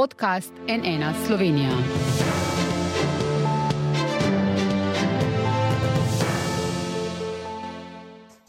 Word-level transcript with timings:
podcast 0.00 0.52
NN 0.68 1.04
Slovenija. 1.26 1.70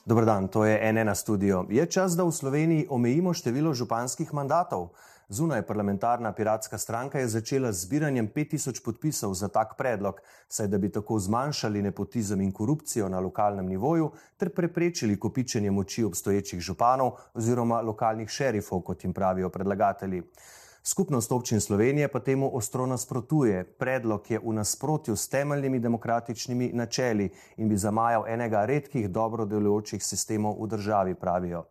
Dobro 0.06 0.26
dan, 0.26 0.48
to 0.48 0.66
je 0.66 0.94
NN 0.94 1.16
studio. 1.16 1.66
Je 1.70 1.86
čas, 1.86 2.16
da 2.16 2.24
v 2.24 2.32
Sloveniji 2.32 2.88
omejimo 2.90 3.34
število 3.34 3.74
županskih 3.74 4.34
mandatov? 4.34 4.94
Zunaj 5.30 5.66
parlamentarna 5.68 6.32
piratska 6.32 6.78
stranka 6.78 7.20
je 7.20 7.28
začela 7.28 7.72
z 7.72 7.84
zbiranjem 7.84 8.32
5000 8.36 8.84
podpisov 8.86 9.34
za 9.34 9.48
tak 9.48 9.76
predlog, 9.78 10.22
saj 10.48 10.68
da 10.68 10.78
bi 10.78 10.92
tako 10.92 11.20
zmanjšali 11.20 11.82
nepotizem 11.82 12.42
in 12.42 12.52
korupcijo 12.52 13.10
na 13.10 13.20
lokalnem 13.20 13.68
nivoju 13.68 14.12
ter 14.38 14.56
preprečili 14.56 15.20
kopičenje 15.20 15.72
moči 15.72 16.04
obstoječih 16.04 16.60
županov 16.60 17.12
oziroma 17.34 17.82
lokalnih 17.82 18.30
šerifov, 18.30 18.82
kot 18.82 19.04
jim 19.04 19.14
pravijo 19.14 19.50
predlagatelji. 19.50 20.24
Skupnost 20.84 21.32
občin 21.32 21.62
Slovenije 21.62 22.08
pa 22.08 22.20
temu 22.20 22.50
ostro 22.58 22.86
nasprotuje. 22.86 23.64
Predlog 23.64 24.32
je 24.32 24.40
v 24.40 24.54
nasprotju 24.54 25.16
s 25.16 25.30
temeljnimi 25.30 25.80
demokratičnimi 25.80 26.72
načeli 26.74 27.30
in 27.58 27.70
bi 27.70 27.78
zamajal 27.78 28.24
enega 28.28 28.66
redkih 28.66 29.10
dobro 29.10 29.46
delujočih 29.46 30.04
sistemov 30.04 30.58
v 30.64 30.68
državi, 30.68 31.16
pravijo. 31.16 31.64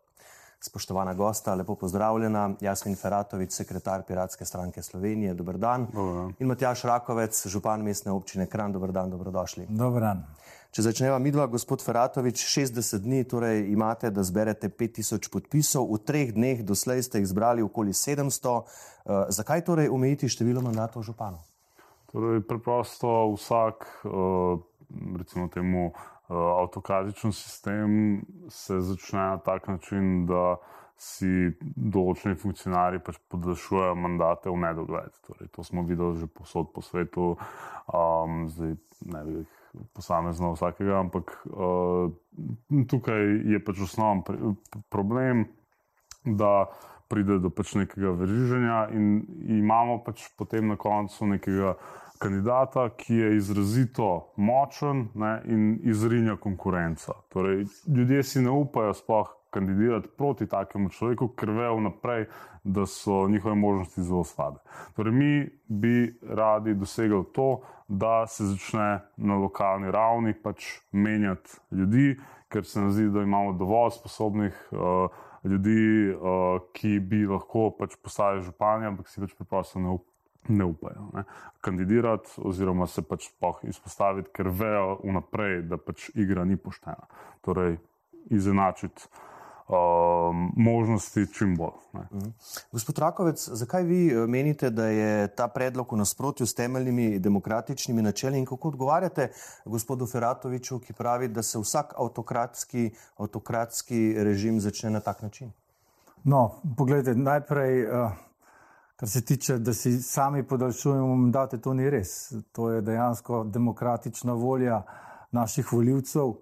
Spoštovana 0.60 1.14
gosta, 1.14 1.54
lepo 1.54 1.74
pozdravljena. 1.74 2.50
Jasmin 2.60 2.96
Feratovič, 2.96 3.52
sekretar 3.52 4.02
Piratske 4.06 4.44
stranke 4.44 4.82
Slovenije, 4.82 5.34
dober 5.34 5.58
dan. 5.58 5.86
Dobro. 5.92 6.30
In 6.38 6.46
Matjaš 6.46 6.84
Rakovec, 6.84 7.46
župan 7.46 7.82
mestne 7.82 8.12
občine 8.12 8.46
Kran, 8.46 8.72
dober 8.72 8.92
dan, 8.92 9.10
dobrodošli. 9.10 9.66
Dobar 9.68 10.02
dan. 10.02 10.24
Če 10.70 10.84
začneva 10.86 11.16
midva, 11.18 11.48
gospod 11.50 11.82
Feratovič, 11.82 12.44
60 12.46 13.02
dni 13.02 13.24
torej 13.26 13.64
imate, 13.72 14.06
da 14.14 14.22
zberete 14.22 14.68
5000 14.70 15.26
podpisov, 15.26 15.88
v 15.90 15.98
treh 16.06 16.30
dneh 16.30 16.62
doslej 16.62 17.02
ste 17.02 17.18
jih 17.18 17.26
zbrali 17.26 17.64
okoli 17.66 17.90
700. 17.90 18.52
Uh, 18.54 19.26
zakaj 19.34 19.64
torej 19.66 19.90
omejiti 19.90 20.30
število 20.30 20.62
mandatov 20.62 21.02
županov? 21.02 21.42
Torej, 22.14 22.46
preprosto 22.46 23.10
vsak, 23.34 23.82
uh, 24.06 24.62
recimo 25.18 25.50
temu, 25.50 25.90
uh, 25.90 26.38
avtokratičen 26.62 27.34
sistem 27.34 28.22
se 28.46 28.78
začne 28.78 29.26
na 29.34 29.38
tak 29.42 29.66
način, 29.66 30.22
da 30.30 30.54
si 30.94 31.50
določeni 31.74 32.38
funkcionarji 32.38 33.02
pač 33.02 33.18
podaljšujejo 33.26 33.98
mandate 33.98 34.54
v 34.54 34.62
nedogled. 34.68 35.18
Torej, 35.26 35.50
to 35.50 35.66
smo 35.66 35.82
videli 35.82 36.22
že 36.22 36.30
posod 36.30 36.70
po 36.70 36.78
svetu, 36.78 37.34
um, 37.90 38.46
zdaj 38.46 38.78
ne 39.10 39.24
bi 39.26 39.40
jih 39.40 39.59
posamezno 39.92 40.52
vsakega, 40.54 40.98
ampak 41.00 41.32
uh, 41.46 42.12
tukaj 42.90 43.26
je 43.52 43.60
pač 43.64 43.82
osnoven 43.86 44.22
problem, 44.90 45.46
da 46.24 46.68
pride 47.10 47.38
do 47.42 47.50
pač 47.50 47.74
nekega 47.74 48.12
veriženja 48.18 48.84
in 48.94 49.24
imamo 49.60 49.98
pač 50.06 50.28
potem 50.38 50.68
na 50.70 50.76
koncu 50.78 51.26
nekega 51.32 51.74
kandidata, 52.20 52.90
ki 53.00 53.14
je 53.16 53.36
izrazito 53.36 54.08
močen 54.36 55.08
ne, 55.14 55.40
in 55.48 55.78
izrinja 55.88 56.36
konkurenca. 56.36 57.16
Torej, 57.32 57.64
ljudje 57.88 58.22
si 58.22 58.42
ne 58.44 58.52
upajo 58.52 58.94
sploh 58.94 59.30
kandidirati 59.50 60.08
proti 60.18 60.46
takemu 60.46 60.92
človeku, 60.94 61.32
ker 61.34 61.50
vejo 61.50 61.78
vnaprej, 61.80 62.26
da 62.64 62.84
so 62.86 63.24
njihove 63.28 63.54
možnosti 63.54 64.02
zelo 64.02 64.24
slabe. 64.24 64.60
Torej, 64.96 65.12
mi 65.12 65.48
bi 65.66 66.18
radi 66.22 66.74
dosegli 66.74 67.24
to, 67.34 67.62
da 67.90 68.26
se 68.30 68.46
začne 68.46 69.00
na 69.16 69.38
lokalni 69.38 69.90
ravni 69.90 70.34
pač 70.34 70.66
menjati 70.92 71.58
ljudi, 71.74 72.14
ker 72.48 72.64
se 72.66 72.80
nam 72.80 72.92
zdi, 72.94 73.08
da 73.10 73.22
imamo 73.26 73.52
dovolj 73.58 73.96
sposobnih 73.98 74.54
uh, 74.70 75.10
ljudi, 75.44 76.14
uh, 76.14 76.62
ki 76.72 76.98
bi 77.02 77.24
lahko 77.26 77.70
pač 77.78 77.96
postali 78.02 78.44
županje, 78.46 78.86
ampak 78.92 79.10
si 79.10 79.22
pač 79.22 79.34
preprosto 79.38 79.82
ne 79.82 79.90
upajo 79.90 80.10
ne 80.48 80.64
upajo 80.64 81.10
ne, 81.12 81.24
kandidirati, 81.60 82.30
oziroma 82.36 82.86
se 82.86 83.02
pač 83.02 83.28
izpostaviti, 83.62 84.30
ker 84.34 84.48
vejo 84.48 84.98
vnaprej, 85.04 85.62
da 85.68 85.76
pač 85.76 86.08
igra 86.14 86.44
ni 86.44 86.56
poštena. 86.56 87.08
Torej, 87.44 87.76
izenačiti 88.30 89.08
um, 89.70 90.52
možnosti 90.56 91.26
čim 91.32 91.56
bolj. 91.56 91.78
Mhm. 91.94 92.28
Gospod 92.72 92.98
Rakovec, 92.98 93.48
zakaj 93.48 93.82
vi 93.82 94.26
menite, 94.28 94.70
da 94.70 94.86
je 94.86 95.28
ta 95.34 95.48
predlog 95.48 95.92
v 95.92 95.96
nasprotju 95.96 96.46
s 96.46 96.54
temeljnimi 96.54 97.18
demokratičnimi 97.18 98.02
načeli 98.02 98.38
in 98.38 98.46
kako 98.46 98.68
odgovarjate 98.68 99.30
gospodu 99.64 100.06
Feratoviču, 100.06 100.78
ki 100.78 100.92
pravi, 100.92 101.28
da 101.28 101.42
se 101.42 101.58
vsak 101.58 101.94
avtokratski, 101.98 102.90
avtokratski 103.16 104.14
režim 104.18 104.60
začne 104.60 104.90
na 104.90 105.00
tak 105.00 105.22
način? 105.22 105.52
No, 106.24 106.60
pogledajte, 106.76 107.20
najprej. 107.20 107.86
Uh... 107.86 108.10
Kar 109.00 109.08
se 109.08 109.24
tiče, 109.24 109.58
da 109.58 109.72
si 109.74 110.02
sami 110.02 110.42
podaljšujemo 110.42 111.16
mandate, 111.16 111.58
to 111.58 111.72
ni 111.74 111.90
res. 111.90 112.32
To 112.52 112.70
je 112.70 112.82
dejansko 112.84 113.44
demokratična 113.44 114.32
volja 114.32 114.82
naših 115.30 115.72
voljivcev 115.72 116.34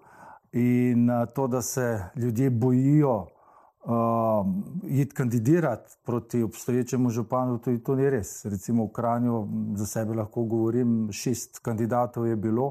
in 0.51 1.09
to, 1.35 1.47
da 1.47 1.61
se 1.61 2.03
ljudje 2.15 2.49
bojijo 2.49 3.27
uh, 3.83 4.45
iti 4.87 5.15
kandidirati 5.15 5.97
proti 6.05 6.43
obstoječemu 6.43 7.09
županu, 7.09 7.57
to, 7.57 7.77
to 7.77 7.95
ni 7.95 8.09
res. 8.09 8.45
Recimo 8.45 8.85
v 8.85 8.91
Kranju, 8.91 9.47
za 9.75 9.85
sebe 9.85 10.13
lahko 10.13 10.43
govorim, 10.43 11.11
šest 11.11 11.59
kandidatov 11.59 12.27
je 12.27 12.35
bilo, 12.35 12.65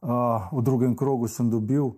uh, 0.00 0.08
v 0.52 0.62
drugem 0.62 0.96
krogu 0.96 1.28
sem 1.28 1.50
dobil. 1.50 1.90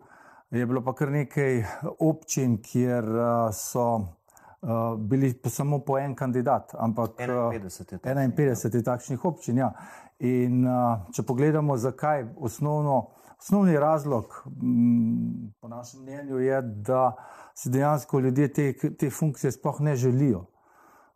Je 0.50 0.66
bilo 0.66 0.84
pa 0.84 0.94
kar 0.94 1.10
nekaj 1.10 1.64
občin, 1.98 2.58
kjer 2.62 3.04
uh, 3.04 3.48
so 3.52 3.86
uh, 3.96 4.94
bili 4.98 5.34
samo 5.46 5.78
po 5.78 5.98
en 5.98 6.14
kandidat. 6.14 6.74
Ampak 6.78 7.10
51 7.18 7.52
je, 7.52 8.28
51 8.36 8.76
je 8.76 8.82
takšnih 8.82 9.24
občin. 9.24 9.58
Ja. 9.58 9.72
In 10.18 10.66
uh, 10.66 11.10
če 11.12 11.22
pogledamo, 11.22 11.76
zakaj 11.76 12.26
osnovno, 12.36 13.13
osnovni 13.44 13.78
razlog, 13.78 14.44
m, 14.62 15.52
po 15.60 15.68
našem 15.68 16.00
mnenju, 16.02 16.38
je, 16.38 16.62
da 16.62 17.12
si 17.54 17.70
dejansko 17.70 18.20
ljudje 18.20 18.52
te, 18.52 18.72
te 18.98 19.10
funkcije 19.10 19.52
sploh 19.52 19.80
ne 19.80 19.96
želijo. 19.96 20.46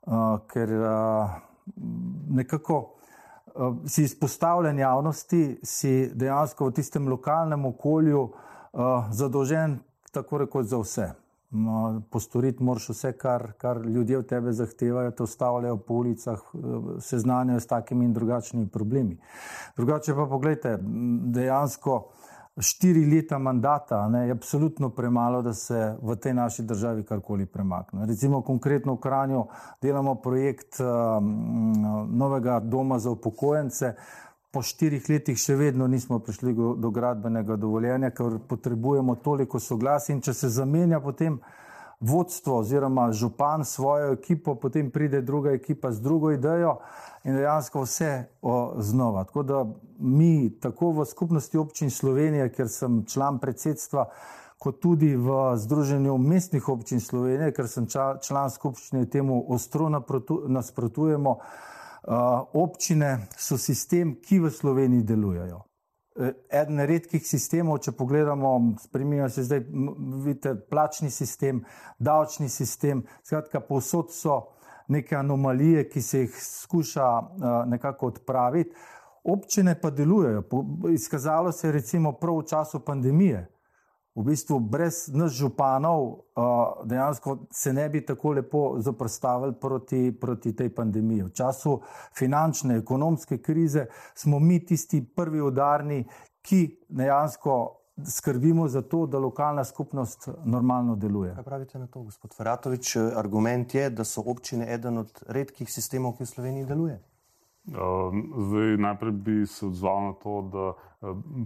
Uh, 0.03 0.15
ker 0.53 0.73
uh, 0.73 1.31
nekako 2.29 2.79
uh, 3.55 3.77
si 3.87 4.03
izpostavljen 4.03 4.79
javnosti, 4.79 5.61
si 5.63 6.11
dejansko 6.15 6.69
v 6.69 6.73
tistem 6.73 7.09
lokalnem 7.09 7.65
okolju 7.65 8.23
uh, 8.23 9.09
zadolžen 9.11 9.79
tako 10.13 10.39
rekoč 10.39 10.67
za 10.67 10.79
vse. 10.79 11.09
No, 11.51 12.03
postoriti 12.11 12.63
moraš 12.63 12.89
vse, 12.89 13.13
kar, 13.13 13.53
kar 13.57 13.81
ljudje 13.81 14.19
od 14.19 14.27
tebe 14.29 14.53
zahtevajo, 14.53 15.11
te 15.11 15.23
ustavljajo 15.23 15.77
po 15.77 15.95
ulicah, 15.95 16.41
seznanjajo 17.01 17.61
s 17.61 17.67
takimi 17.67 18.05
in 18.05 18.13
drugačnimi 18.13 18.69
problemi. 18.69 19.17
Drugače 19.77 20.15
pa 20.15 20.27
pogledajte, 20.27 20.79
dejansko 21.33 22.03
štiri 22.61 23.05
leta 23.07 23.39
mandata 23.39 24.09
ne, 24.09 24.27
je 24.27 24.35
absolutno 24.35 24.91
premalo, 24.91 25.43
da 25.43 25.53
se 25.55 25.97
v 26.03 26.17
tej 26.17 26.35
naši 26.35 26.63
državi 26.63 27.05
karkoli 27.05 27.47
premakne. 27.47 28.07
Recimo 28.07 28.43
konkretno 28.43 28.95
v 28.95 29.01
Kranju 29.01 29.45
delamo 29.83 30.15
projekt 30.23 30.81
um, 30.81 32.09
novega 32.11 32.61
doma 32.61 32.99
za 32.99 33.11
upokojence 33.11 33.95
po 34.51 34.63
štirih 34.65 35.05
letih 35.09 35.37
še 35.39 35.57
vedno 35.61 35.87
nismo 35.87 36.19
prišli 36.25 36.55
do 36.81 36.91
gradbenega 36.91 37.57
dovoljenja, 37.61 38.11
ker 38.17 38.39
potrebujemo 38.49 39.19
toliko 39.25 39.61
soglasja. 39.61 40.15
In 40.15 40.23
če 40.25 40.35
se 40.35 40.49
zamenja 40.49 41.01
potem 41.05 41.37
vodstvo 42.01 42.59
oziroma 42.59 43.13
župan 43.13 43.65
svojo 43.65 44.13
ekipo, 44.13 44.55
potem 44.55 44.91
pride 44.91 45.21
druga 45.23 45.51
ekipa 45.51 45.93
z 45.93 46.01
drugo 46.01 46.31
idejo 46.31 46.79
in 47.25 47.35
dejansko 47.35 47.83
vse 47.83 48.25
o, 48.43 48.75
znova. 48.79 49.25
Tako 49.25 49.43
da 49.43 49.67
mi, 49.99 50.51
tako 50.61 50.91
v 50.91 51.05
skupnosti 51.05 51.59
občin 51.59 51.91
Slovenije, 51.91 52.53
ker 52.53 52.69
sem 52.69 53.05
član 53.07 53.39
predsedstva, 53.39 54.07
kot 54.59 54.81
tudi 54.81 55.17
v 55.17 55.57
Združenju 55.57 56.19
mestnih 56.19 56.69
občin 56.69 57.01
Slovenije, 57.01 57.53
ker 57.53 57.69
sem 57.69 57.87
član 58.23 58.51
skupščine, 58.51 59.07
temu 59.11 59.45
ostro 59.49 59.89
nasprotujemo. 60.49 61.39
Uh, 62.09 62.15
občine 62.53 63.29
so 63.37 63.59
sistem, 63.59 64.15
ki 64.23 64.39
v 64.41 64.51
Sloveniji 64.51 65.03
delujejo. 65.03 65.68
E, 66.19 66.33
eden 66.51 66.83
redkih 66.83 67.23
sistemov, 67.27 67.79
če 67.85 67.93
pogledamo, 67.95 68.53
spremenja 68.83 69.29
se 69.31 69.45
zdaj, 69.47 69.61
vidite, 70.25 70.55
plačni 70.71 71.11
sistem, 71.15 71.63
davčni 71.99 72.49
sistem, 72.51 73.05
skratka, 73.23 73.61
povsod 73.63 74.11
so 74.15 74.39
neke 74.89 75.17
anomalije, 75.17 75.85
ki 75.89 76.03
se 76.03 76.25
jih 76.25 76.39
skuša 76.43 77.09
uh, 77.19 77.45
nekako 77.69 78.07
odpraviti. 78.07 78.75
Občine 79.29 79.75
pa 79.81 79.91
delujejo. 79.91 80.43
Izkazalo 80.91 81.53
se 81.53 81.69
je 81.69 81.73
recimo 81.73 82.13
prav 82.17 82.39
v 82.39 82.47
času 82.49 82.81
pandemije 82.81 83.45
v 84.19 84.25
bistvu 84.25 84.59
brez 84.61 85.07
nas 85.15 85.33
županov 85.33 86.25
dejansko 86.85 87.37
se 87.51 87.73
ne 87.73 87.89
bi 87.89 88.01
tako 88.07 88.33
lepo 88.33 88.75
zaprstavili 88.79 89.55
proti, 89.61 90.13
proti 90.21 90.53
tej 90.57 90.75
pandemiji. 90.75 91.23
V 91.23 91.33
času 91.33 91.81
finančne, 92.19 92.77
ekonomske 92.83 93.39
krize 93.39 93.87
smo 94.15 94.39
mi 94.39 94.59
tisti 94.67 95.05
prvi 95.17 95.41
udarni, 95.41 96.05
ki 96.43 96.79
dejansko 96.89 97.79
skrbimo 98.07 98.69
za 98.69 98.83
to, 98.83 99.07
da 99.07 99.19
lokalna 99.19 99.65
skupnost 99.65 100.29
normalno 100.45 100.97
deluje. 100.97 101.35
Kaj 101.35 101.45
pravite 101.45 101.79
na 101.79 101.87
to, 101.87 102.03
gospod 102.03 102.35
Feratovič? 102.35 102.97
Argument 102.97 103.75
je, 103.75 103.91
da 103.91 104.05
so 104.05 104.23
občine 104.27 104.67
eden 104.75 104.99
od 104.99 105.23
redkih 105.29 105.71
sistemov, 105.71 106.17
ki 106.17 106.25
v 106.25 106.27
Sloveniji 106.27 106.67
deluje. 106.67 106.99
Zdaj, 107.69 108.77
najprej 108.79 109.13
bi 109.13 109.47
se 109.47 109.67
odzval 109.67 110.03
na 110.03 110.13
to, 110.23 110.43
da 110.53 110.73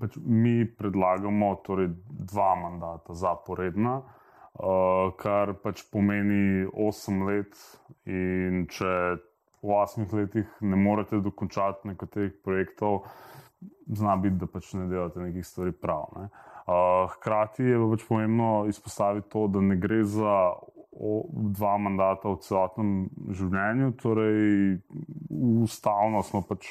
pač 0.01 0.17
mi 0.23 0.63
predlagamo 0.79 1.55
torej 1.67 1.89
dva 2.09 2.55
mandata 2.55 3.15
zaporedna, 3.15 4.03
kar 5.19 5.55
pač 5.63 5.83
pomeni 5.91 6.67
8 6.71 7.27
let. 7.27 7.59
In 8.07 8.67
če 8.71 8.93
v 9.63 9.75
8 9.79 10.15
letih 10.15 10.49
ne 10.61 10.79
morete 10.79 11.21
dokončati 11.23 11.91
nekaterih 11.91 12.39
projektov, 12.45 13.03
zna 13.87 14.17
biti, 14.17 14.39
da 14.39 14.47
pač 14.47 14.73
ne 14.79 14.89
delate 14.91 15.23
nekih 15.23 15.47
stvari 15.47 15.73
prav. 15.75 16.07
Ne. 16.19 16.31
Hkrati 17.17 17.67
je 17.67 17.79
pač 17.91 18.07
pomembno 18.09 18.65
izpostaviti 18.71 19.31
to, 19.31 19.49
da 19.51 19.61
ne 19.61 19.77
gre 19.77 20.05
za 20.07 20.55
dva 20.93 21.77
mandata 21.81 22.29
v 22.29 22.41
celotnem 22.45 22.93
življenju. 23.33 23.93
Torej, 24.01 24.79
ustavno 25.65 26.23
smo 26.27 26.43
pač 26.47 26.69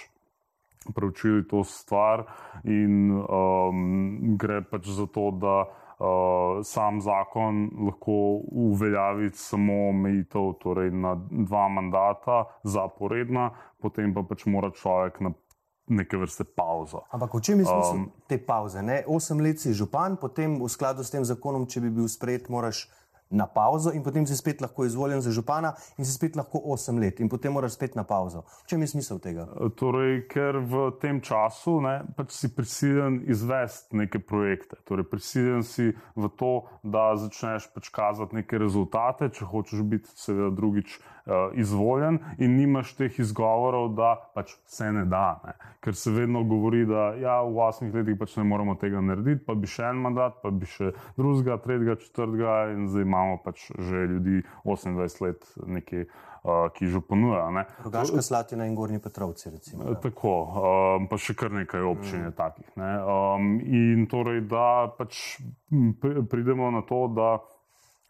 preučili 0.95 1.45
to 1.47 1.63
stvar 1.63 2.25
in 2.65 3.12
um, 3.13 4.38
gre 4.38 4.62
pač 4.65 4.89
za 4.89 5.06
to, 5.13 5.29
da 5.38 5.56
uh, 5.65 6.62
sam 6.65 7.01
zakon 7.01 7.68
lahko 7.85 8.41
uveljavi 8.50 9.29
samo 9.38 9.89
omejitev 9.89 10.53
torej 10.62 10.91
na 10.91 11.15
dva 11.29 11.67
mandata 11.69 12.44
zaporedna, 12.63 13.51
potem 13.81 14.13
pa 14.13 14.25
pač 14.25 14.45
mora 14.50 14.74
človek 14.74 15.21
na 15.21 15.33
neke 15.91 16.17
vrste 16.17 16.45
pauzo. 16.47 17.03
Ampak 17.12 17.33
v 17.35 17.41
čem 17.44 17.62
je 17.62 17.67
smisel 17.67 17.97
um, 18.00 18.09
te 18.29 18.38
pauze? 18.39 18.81
Ne? 18.81 19.03
Osem 19.06 19.41
let 19.44 19.59
si 19.59 19.74
župan, 19.75 20.15
potem 20.17 20.56
v 20.62 20.69
skladu 20.71 21.03
s 21.03 21.12
tem 21.12 21.25
zakonom, 21.25 21.67
če 21.67 21.83
bi 21.83 21.91
bil 21.91 22.07
sprejet, 22.09 22.47
moraš 22.50 22.88
na 23.31 23.47
pauzo 23.47 23.91
in 23.95 24.03
potem 24.03 24.27
si 24.27 24.37
spet 24.37 24.61
lahko 24.61 24.85
izvoljen 24.85 25.21
za 25.21 25.31
župana 25.31 25.73
in 25.97 26.05
si 26.05 26.13
spet 26.13 26.35
lahko 26.35 26.61
8 26.75 26.99
let 26.99 27.19
in 27.19 27.29
potem 27.29 27.53
moraš 27.53 27.77
spet 27.79 27.95
na 27.95 28.03
pauzo. 28.03 28.43
V 28.63 28.67
čem 28.67 28.81
je 28.81 28.91
smisel 28.91 29.19
tega? 29.23 29.47
Torej, 29.79 30.27
ker 30.31 30.59
v 30.59 30.91
tem 31.01 31.21
času 31.23 31.79
ne, 31.81 31.95
pač 32.17 32.35
si 32.35 32.51
prisiljen 32.55 33.21
izvesti 33.31 33.97
neke 33.97 34.19
projekte. 34.19 34.79
Torej, 34.87 35.07
prisiljen 35.11 35.63
si 35.63 35.91
v 36.15 36.31
to, 36.37 36.67
da 36.83 37.11
začneš 37.15 37.71
pač 37.73 37.89
kazati 37.93 38.41
neke 38.41 38.59
rezultate, 38.61 39.31
če 39.31 39.47
hočeš 39.47 39.83
biti 39.87 40.11
seveda 40.15 40.51
drugič 40.55 40.97
uh, 40.97 41.51
izvoljen 41.53 42.19
in 42.37 42.57
nimaš 42.57 42.93
teh 42.97 43.19
izgovorov, 43.19 43.93
da 43.95 44.15
pač 44.35 44.55
se 44.65 44.91
ne 44.91 45.05
da. 45.05 45.39
Ne. 45.45 45.55
Ker 45.81 45.95
se 45.95 46.11
vedno 46.11 46.43
govori, 46.43 46.85
da 46.85 47.11
ja, 47.19 47.39
v 47.41 47.57
8 47.67 47.93
letih 47.95 48.17
pač 48.19 48.35
ne 48.39 48.45
moremo 48.47 48.75
tega 48.81 49.01
narediti, 49.01 49.43
pa 49.45 49.55
bi 49.57 49.69
še 49.69 49.89
en 49.91 50.01
mandat, 50.03 50.39
pa 50.43 50.51
bi 50.53 50.69
še 50.69 50.91
drugega, 51.17 51.57
tretjega, 51.63 51.97
četrtega 52.01 52.57
in 52.75 52.87
zdaj 52.91 53.07
imamo 53.21 53.38
pač 53.44 53.71
že 53.77 54.06
ljudi 54.07 54.41
28 54.63 55.21
let, 55.21 55.45
neki, 55.65 56.06
uh, 56.44 56.69
ki 56.73 56.88
že 56.88 57.01
ponujajo. 57.01 57.63
Rogaška 57.83 58.21
Slatina 58.21 58.65
in 58.65 58.75
Gorni 58.75 59.00
Petrovci. 59.00 59.50
Recimo, 59.50 59.94
tako, 60.01 60.33
um, 60.50 61.07
pa 61.07 61.18
še 61.18 61.38
kar 61.38 61.53
nekaj 61.53 61.85
občin 61.85 62.25
je 62.25 62.33
mm. 62.33 62.38
takih. 62.38 62.68
Um, 62.75 63.59
in 63.62 64.07
torej, 64.09 64.41
da 64.50 64.91
pač 64.97 65.39
pridemo 66.29 66.71
na 66.71 66.81
to, 66.81 67.07
da. 67.15 67.39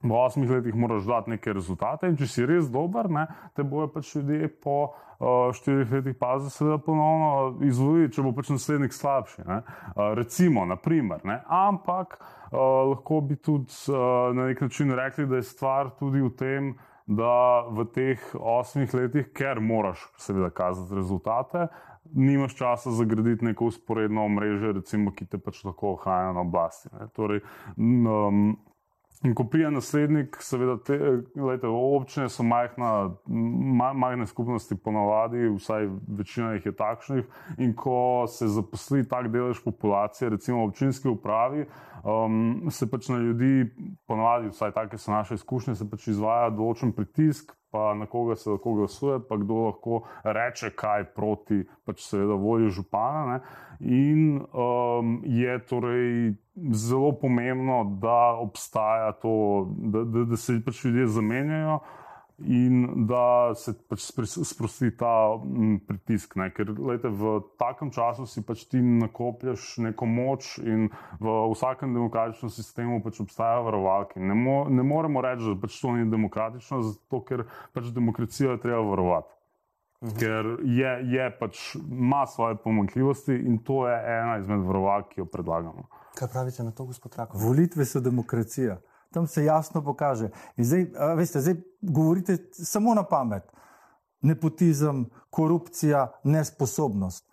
V 0.02 0.16
osmih 0.18 0.50
letih 0.50 0.74
moraš 0.74 1.04
dati 1.06 1.30
neke 1.30 1.54
rezultate, 1.54 2.08
in 2.10 2.16
če 2.18 2.26
si 2.26 2.46
res 2.50 2.72
dober, 2.74 3.06
ne, 3.06 3.28
te 3.54 3.62
bojo 3.62 3.86
pač 3.94 4.16
ljudje 4.16 4.48
po 4.66 4.78
uh, 4.88 5.52
štirih 5.54 5.94
letih 5.94 6.16
pazi, 6.18 6.50
seveda 6.50 6.80
ponovno 6.82 7.62
izvoliti, 7.70 8.16
če 8.16 8.26
bo 8.26 8.32
pač 8.34 8.50
naslednik 8.50 8.98
slabši. 8.98 9.46
Uh, 9.46 9.78
recimo, 10.18 10.66
naprimer, 10.66 11.22
ne, 11.22 11.38
ampak 11.46 12.18
lahko 12.52 13.22
bi 13.22 13.36
tudi 13.36 13.72
uh, 13.90 14.36
na 14.36 14.48
nek 14.50 14.62
način 14.62 14.92
rekli, 14.96 15.26
da 15.28 15.36
je 15.36 15.44
stvar 15.44 15.90
tudi 16.00 16.22
v 16.22 16.32
tem, 16.38 16.74
da 17.08 17.68
v 17.72 17.86
teh 17.94 18.26
osmih 18.36 18.94
letih, 18.94 19.32
ker 19.36 19.60
moraš 19.60 20.04
seveda 20.20 20.50
kazati 20.50 20.96
rezultate. 20.96 21.68
Nimaš 22.14 22.56
časa 22.56 22.92
za 22.92 23.06
graditi 23.06 23.46
neko 23.46 23.66
usporedno 23.66 24.26
omrežje, 24.26 24.74
recimo, 24.74 25.14
ki 25.16 25.26
te 25.26 25.38
pač 25.38 25.64
lahko 25.64 25.96
ohranja 25.96 26.34
na 26.36 26.44
oblasti. 26.44 26.90
Torej, 27.16 27.44
um, 27.78 28.56
In 29.22 29.36
ko 29.38 29.44
prija 29.46 29.70
naslednik, 29.70 30.40
seveda, 30.42 30.80
te, 30.82 30.96
lejte, 31.38 31.70
občine 31.70 32.26
so 32.30 32.42
majhna, 32.44 33.12
majhne 33.94 34.26
skupnosti, 34.26 34.74
ponavadi, 34.82 35.46
vsaj 35.60 35.86
večina 36.18 36.56
jih 36.56 36.66
je 36.66 36.74
takšnih. 36.80 37.28
In 37.62 37.76
ko 37.78 38.26
se 38.28 38.50
zaposli 38.50 39.06
tak 39.08 39.30
delež 39.30 39.62
populacije, 39.62 40.32
recimo 40.34 40.64
v 40.64 40.72
občinski 40.72 41.12
upravi, 41.14 41.68
um, 42.02 42.72
se 42.74 42.90
pač 42.90 43.12
na 43.14 43.22
ljudi, 43.22 43.70
ponavadi, 44.10 44.50
vsaj 44.56 44.74
take 44.74 44.98
so 44.98 45.14
naše 45.14 45.38
izkušnje, 45.38 45.78
se 45.78 45.90
pač 45.90 46.10
izvaja 46.16 46.50
določen 46.50 46.96
pritisk, 46.98 47.54
pa 47.72 47.94
na 47.94 48.06
koga 48.06 48.36
se 48.36 48.50
lahko 48.50 48.74
glasuje, 48.74 49.20
pa 49.30 49.38
kdo 49.38 49.66
lahko 49.66 50.02
reče 50.24 50.74
kaj 50.76 51.06
proti, 51.16 51.64
pač 51.86 52.04
seveda 52.06 52.36
volji 52.40 52.70
župana. 52.70 53.26
Ne? 53.32 53.40
In 53.82 54.42
um, 54.42 55.22
je 55.26 55.58
torej 55.66 56.34
zelo 56.76 57.14
pomembno, 57.22 57.84
da 58.02 58.36
obstaja 58.44 59.12
to, 59.22 59.68
da, 59.72 60.04
da, 60.04 60.26
da 60.34 60.38
se 60.38 60.60
pač 60.66 60.86
ljudje 60.86 61.08
zamenjajo 61.08 61.80
in 62.46 63.06
da 63.08 63.54
se 63.56 63.74
pač 63.90 64.06
sprosti 64.44 64.92
ta 64.98 65.36
m, 65.38 65.80
pritisk. 65.88 66.36
Ne? 66.40 66.50
Ker 66.56 66.72
lejte, 66.78 67.10
v 67.10 67.40
takem 67.62 67.92
času 67.94 68.26
si 68.30 68.44
pač 68.46 68.66
ti 68.72 68.82
nakopljaš 68.82 69.78
neko 69.86 70.08
moč 70.10 70.56
in 70.64 70.90
v 71.20 71.36
vsakem 71.54 71.94
demokratičnem 71.98 72.54
sistemu 72.54 73.02
pač 73.04 73.22
obstajajo 73.24 73.68
varovalke. 73.70 74.20
Ne, 74.20 74.38
mo, 74.38 74.66
ne 74.70 74.86
moremo 74.86 75.24
reči, 75.24 75.48
da 75.52 75.58
pač 75.62 75.80
to 75.82 75.94
ni 75.96 76.10
demokratično, 76.12 76.82
zato 76.90 77.24
ker 77.28 77.46
pač 77.76 77.92
demokracijo 77.96 78.58
je 78.58 78.64
treba 78.66 78.84
varovati. 78.92 79.34
Mhm. 80.02 80.18
Ker 80.18 80.54
je, 80.66 80.94
je 81.14 81.26
pač 81.40 81.76
ima 81.78 82.26
svoje 82.26 82.56
pomankljivosti 82.64 83.36
in 83.36 83.60
to 83.66 83.86
je 83.88 83.98
ena 83.98 84.40
izmed 84.42 84.66
varovalk, 84.66 85.12
ki 85.14 85.22
jo 85.22 85.28
predlagamo. 85.30 85.86
Kaj 86.18 86.28
pravite 86.28 86.64
na 86.64 86.72
to, 86.72 86.86
gospod 86.86 87.14
Rakov? 87.16 87.40
Volitve 87.42 87.86
so 87.86 88.02
demokracija 88.02 88.80
tam 89.14 89.28
se 89.28 89.44
jasno 89.46 89.84
pokaže. 89.84 90.30
In 90.58 90.66
zdaj, 90.66 90.86
veste, 91.16 91.42
zdaj 91.42 91.56
govorite 91.82 92.38
samo 92.52 92.94
na 92.96 93.04
pamet. 93.04 93.44
Nepotizem, 94.22 95.06
korupcija, 95.30 96.12
nesposobnost. 96.24 97.26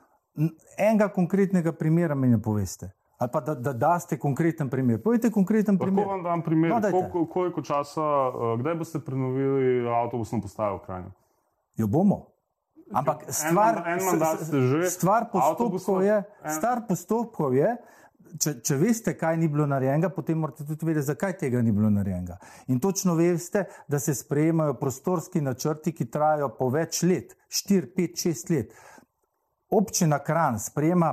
Enega 0.78 1.08
konkretnega 1.08 1.72
primera 1.72 2.14
mi 2.14 2.28
ne 2.28 2.42
poveste. 2.42 2.90
Ali 3.18 3.30
pa 3.32 3.40
da, 3.40 3.54
da 3.54 3.72
daste 3.72 4.18
konkreten 4.18 4.70
primer. 4.70 5.02
Povejte 5.02 5.30
konkreten 5.30 5.78
primer. 5.78 6.04
Kako 6.04 6.10
vam 6.10 6.22
dam 6.22 6.42
primer? 6.42 6.70
No, 6.70 6.80
koliko, 6.90 7.26
koliko 7.26 7.62
časa, 7.62 8.02
kdaj 8.58 8.74
boste 8.74 9.00
prenovili 9.02 9.88
avtobusno 9.88 10.40
postajo 10.40 10.76
v 10.76 10.84
Kranju? 10.86 11.10
Jo 11.76 11.86
bomo. 11.86 12.26
Ampak 12.92 13.26
stvar, 13.28 13.82
en, 13.86 13.98
en 14.00 14.90
stvar 14.90 15.26
postopkov 15.32 16.02
je, 16.02 16.22
stvar 16.46 16.86
postopkov 16.88 17.54
je, 17.54 17.76
če, 18.40 18.54
če 18.64 18.76
veste, 18.80 19.14
kaj 19.18 19.36
ni 19.40 19.48
bilo 19.48 19.66
narejenega, 19.66 20.10
potem 20.14 20.38
morate 20.42 20.66
tudi 20.66 20.86
vedeti, 20.88 21.06
zakaj 21.08 21.36
tega 21.40 21.62
ni 21.62 21.72
bilo 21.72 21.90
narejenega. 21.90 22.38
In 22.68 22.80
točno 22.80 23.14
veste, 23.18 23.64
da 23.88 23.98
se 23.98 24.14
sprejemajo 24.14 24.76
prostorski 24.80 25.40
načrti, 25.40 25.94
ki 25.96 26.10
trajajo 26.10 26.50
po 26.58 26.70
več 26.74 27.02
let, 27.06 27.34
4, 27.48 27.92
5, 27.96 28.22
6 28.28 28.54
let. 28.54 28.76
Občina 29.70 30.18
Kran 30.24 30.56
sprejema 30.58 31.12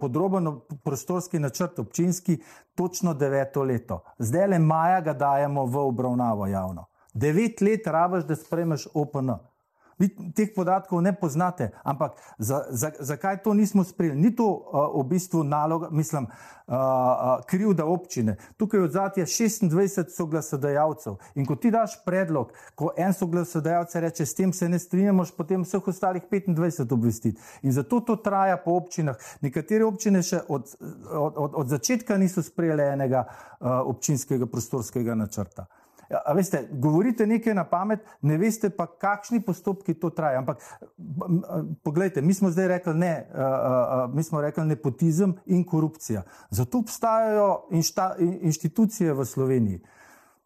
podroben 0.00 0.46
prostorski 0.84 1.40
načrt, 1.42 1.78
občinski, 1.82 2.38
točno 2.78 3.14
deveto 3.14 3.64
leto. 3.66 4.04
Zdaj 4.18 4.46
le 4.52 4.60
maja 4.62 5.00
ga 5.00 5.12
dajemo 5.12 5.66
v 5.66 5.82
obravnavo 5.90 6.46
javno. 6.46 6.86
Devet 7.14 7.60
let 7.60 7.86
rabaš, 7.86 8.24
da 8.28 8.36
sprejmeš 8.36 8.86
OPN. 8.94 9.34
Vi 9.98 10.10
teh 10.36 10.50
podatkov 10.54 11.00
ne 11.02 11.12
poznate, 11.16 11.70
ampak 11.84 12.18
za, 12.38 12.64
za, 12.70 12.90
zakaj 13.00 13.42
to 13.42 13.54
nismo 13.54 13.84
sprejeli? 13.84 14.20
Ni 14.20 14.34
to 14.36 14.44
uh, 14.44 14.92
v 15.00 15.08
bistvu 15.08 15.40
naloga, 15.44 15.88
mislim, 15.90 16.26
uh, 16.26 16.74
uh, 16.74 17.44
krivda 17.46 17.86
občine. 17.86 18.36
Tukaj 18.56 18.80
od 18.80 18.92
zadnje 18.92 19.24
26 19.24 20.12
soglasodajalcev. 20.16 21.16
In 21.34 21.46
ko 21.46 21.56
ti 21.56 21.70
daš 21.70 21.96
predlog, 22.04 22.52
ko 22.74 22.90
en 22.96 23.12
soglasodajalec 23.12 23.94
reče, 23.94 24.26
s 24.26 24.34
tem 24.34 24.52
se 24.52 24.68
ne 24.68 24.78
strinjamo, 24.78 25.24
potem 25.36 25.64
vseh 25.64 25.88
ostalih 25.88 26.22
25 26.30 26.92
obvestiti. 26.92 27.40
In 27.62 27.72
zato 27.72 28.00
to 28.00 28.16
traja 28.16 28.56
po 28.56 28.76
občinah. 28.76 29.16
Nekatere 29.40 29.84
občine 29.84 30.22
še 30.22 30.42
od, 30.48 30.76
od, 31.08 31.32
od, 31.36 31.54
od 31.54 31.72
začetka 31.72 32.18
niso 32.20 32.42
sprejeli 32.42 32.84
enega 32.92 33.24
uh, 33.24 33.80
občinskega 33.88 34.46
prostorskega 34.46 35.14
načrta. 35.14 35.66
Ja, 36.10 36.22
veste, 36.34 36.68
govorite 36.70 37.26
nekaj 37.26 37.54
na 37.54 37.64
pamet, 37.64 38.04
ne 38.22 38.38
veste 38.38 38.70
pa, 38.70 38.86
kakšni 38.86 39.40
postopki 39.42 39.94
to 39.94 40.10
trajajo. 40.10 40.38
Ampak, 40.38 40.62
poglejte, 41.82 42.22
mi 42.22 42.34
smo 42.34 42.50
zdaj 42.50 42.68
rekli 42.68 42.94
ne, 42.94 43.12
uh, 43.34 43.40
uh, 43.40 44.14
mi 44.14 44.22
smo 44.22 44.40
rekli 44.40 44.64
nepotizem 44.64 45.34
in 45.46 45.64
korupcija. 45.64 46.22
Zato 46.50 46.78
obstajajo 46.78 47.66
inšta, 47.70 48.14
inštitucije 48.20 49.14
v 49.14 49.24
Sloveniji. 49.24 49.82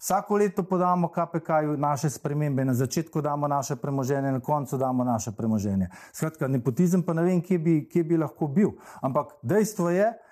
Vsako 0.01 0.37
leto 0.37 0.63
podamo 0.63 1.09
KPK-ju 1.09 1.77
naše 1.77 2.11
spremembe, 2.11 2.65
na 2.65 2.75
začetku 2.75 3.21
damo 3.21 3.49
naše 3.49 3.77
premoženje, 3.77 4.33
na 4.33 4.41
koncu 4.41 4.79
damo 4.79 5.05
naše 5.05 5.33
premoženje. 5.37 5.89
Skratka, 6.13 6.49
nepotizem 6.49 7.03
pa 7.03 7.13
ne 7.13 7.23
vem, 7.23 7.43
kje 7.43 7.59
bi, 7.59 7.75
kje 7.85 8.05
bi 8.05 8.17
lahko 8.17 8.49
bil. 8.49 8.71
Ampak 9.03 9.37
dejstvo 9.43 9.91
je, 9.91 10.09
da 10.09 10.30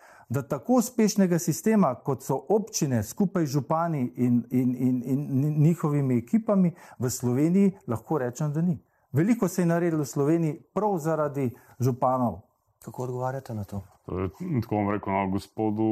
tako 0.48 0.74
uspešnega 0.82 1.38
sistema, 1.38 1.94
kot 1.94 2.22
so 2.22 2.36
občine 2.48 3.02
skupaj 3.02 3.46
z 3.46 3.50
župani 3.50 4.12
in, 4.16 4.42
in, 4.50 4.76
in, 4.78 5.02
in 5.06 5.54
njihovimi 5.62 6.18
ekipami 6.18 6.74
v 6.98 7.10
Sloveniji, 7.10 7.72
lahko 7.86 8.18
rečem, 8.18 8.52
da 8.52 8.62
ni. 8.62 8.78
Veliko 9.12 9.48
se 9.48 9.62
je 9.62 9.66
naredilo 9.66 10.02
v 10.02 10.06
Sloveniji 10.06 10.60
prav 10.74 10.98
zaradi 10.98 11.50
županov. 11.80 12.47
Kako 12.84 13.02
odgovarjate 13.02 13.54
na 13.54 13.64
to? 13.64 13.82
Torej, 14.06 14.28
tako 14.62 14.74
bom 14.74 14.90
rekel, 14.90 15.12
no, 15.12 15.28
gospodu 15.30 15.84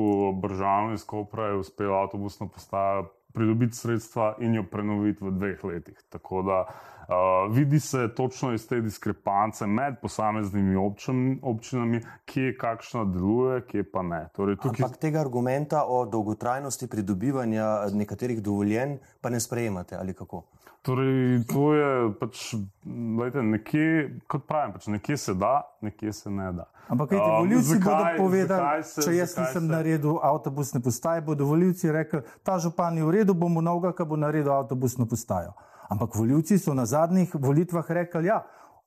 Bržanu 0.43 0.95
iz 0.95 1.05
Kopra 1.05 1.51
je 1.51 1.61
uspel 1.61 1.95
avtobusno 1.95 2.49
postajo 2.49 3.09
pridobiti 3.37 3.77
sredstva 3.77 4.37
in 4.41 4.55
jo 4.55 4.63
prenoviti 4.71 5.25
v 5.25 5.31
dveh 5.31 5.65
letih. 5.65 5.99
Tako 6.09 6.43
da 6.43 6.61
uh, 6.65 7.53
vidi 7.53 7.81
se 7.81 8.09
točno 8.17 8.53
iz 8.53 8.69
te 8.69 8.81
diskrepance 8.81 9.67
med 9.67 9.99
posameznimi 10.03 10.77
občin, 10.77 11.39
občinami, 11.43 12.01
kje 12.25 12.57
kakšna 12.57 13.05
deluje, 13.05 13.61
kje 13.67 13.85
pa 13.93 14.03
ne. 14.03 14.23
Torej, 14.33 14.57
tukaj... 14.57 14.87
Ampak 14.87 14.97
tega 15.03 15.21
argumenta 15.21 15.85
o 15.85 16.07
dolgotrajnosti 16.07 16.89
pridobivanja 16.89 17.67
nekaterih 17.93 18.41
dovoljenj 18.43 18.97
pa 19.21 19.31
ne 19.31 19.41
sprejemate 19.41 20.01
ali 20.01 20.15
kako? 20.15 20.47
Torej, 20.87 21.43
to 21.51 21.75
je 21.75 21.87
pač, 22.21 22.55
gledajte, 22.87 23.43
nekje, 23.43 23.87
kot 24.31 24.45
pravim, 24.47 24.71
pač 24.77 24.87
nekje 24.87 25.17
se 25.19 25.35
da, 25.35 25.65
nekje 25.83 26.13
se 26.15 26.31
ne 26.31 26.53
da. 26.55 26.69
Ampak, 26.87 27.11
kaj 27.11 27.19
ti 27.19 27.27
um, 27.27 27.39
voljivci 27.41 27.79
bodo 27.83 28.05
povedali, 28.15 28.85
se, 28.87 29.03
če 29.03 29.17
jaz 29.17 29.35
nisem 29.35 29.65
se... 29.65 29.73
naredil 29.73 30.21
avtobusne 30.23 30.81
postaje, 30.85 31.25
bodo 31.27 31.49
voljivci 31.51 31.91
rekli, 31.91 32.23
ta 32.47 32.61
župan 32.63 33.01
je 33.01 33.09
v 33.09 33.17
redu, 33.19 33.35
bomo 33.35 33.65
novega, 33.65 33.97
ki 33.99 34.07
bo 34.07 34.21
naredil 34.21 34.55
avtobusno 34.55 35.09
postajo. 35.11 35.57
Ampak 35.91 36.15
voljivci 36.15 36.61
so 36.63 36.75
na 36.75 36.87
zadnjih 36.87 37.35
volitvah 37.35 37.91
rekli, 37.99 38.31
ja, 38.31 38.45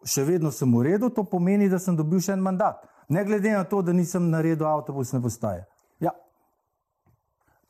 še 0.07 0.23
vedno 0.23 0.55
sem 0.55 0.71
v 0.71 0.87
redu, 0.93 1.11
to 1.11 1.27
pomeni, 1.27 1.67
da 1.67 1.83
sem 1.83 1.99
dobil 1.99 2.23
še 2.23 2.37
en 2.39 2.47
mandat. 2.47 2.79
Ne 3.11 3.27
glede 3.27 3.51
na 3.51 3.67
to, 3.67 3.83
da 3.83 3.91
nisem 3.91 4.31
naredil 4.31 4.71
avtobusne 4.71 5.19
postaje. 5.19 5.65
Ja. 5.99 6.15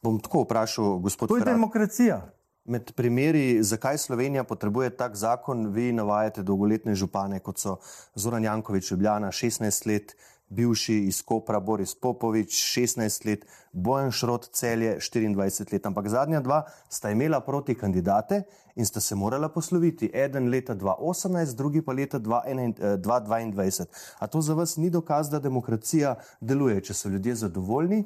Bom 0.06 0.22
tako 0.22 0.46
vprašal, 0.46 1.00
gospod. 1.02 1.34
To 1.34 1.42
je 1.42 1.48
Frat. 1.48 1.58
demokracija. 1.58 2.28
Med 2.70 2.92
primeri, 2.94 3.64
zakaj 3.64 3.98
Slovenija 3.98 4.44
potrebuje 4.44 4.92
tak 4.94 5.16
zakon, 5.16 5.72
vi 5.74 5.88
navajate 5.92 6.44
dolgoletne 6.46 6.94
župane, 6.96 7.40
kot 7.42 7.58
so 7.58 7.80
Zoran 8.16 8.44
Jankovič, 8.46 8.92
Ljubljana, 8.92 9.32
16 9.34 9.88
let, 9.90 10.14
bivši 10.50 11.00
iz 11.08 11.24
Kopra 11.26 11.60
Boris 11.60 11.96
Popovič, 11.96 12.54
16 12.78 13.26
let, 13.26 13.48
Bojan 13.72 14.12
Šrot, 14.12 14.52
celje, 14.54 15.00
24 15.02 15.74
let. 15.74 15.90
Ampak 15.90 16.12
zadnja 16.14 16.44
dva 16.46 16.62
sta 16.90 17.10
imela 17.10 17.42
proti 17.42 17.74
kandidate 17.74 18.44
in 18.76 18.86
sta 18.86 19.02
se 19.02 19.16
morala 19.16 19.50
posloviti. 19.50 20.12
Eden 20.14 20.54
leta 20.54 20.76
2018, 20.76 21.58
drugi 21.58 21.82
pa 21.82 21.94
leta 21.94 22.20
2022. 22.20 23.86
A 24.20 24.28
to 24.28 24.42
za 24.42 24.54
vas 24.54 24.78
ni 24.78 24.90
dokaz, 24.90 25.30
da 25.30 25.40
demokracija 25.40 26.20
deluje, 26.40 26.84
če 26.86 26.94
so 26.94 27.10
ljudje 27.10 27.36
zadovoljni, 27.36 28.04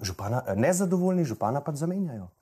župana, 0.00 0.42
nezadovoljni, 0.56 1.24
župana 1.24 1.64
pa 1.64 1.72
zamenjajo. 1.72 2.35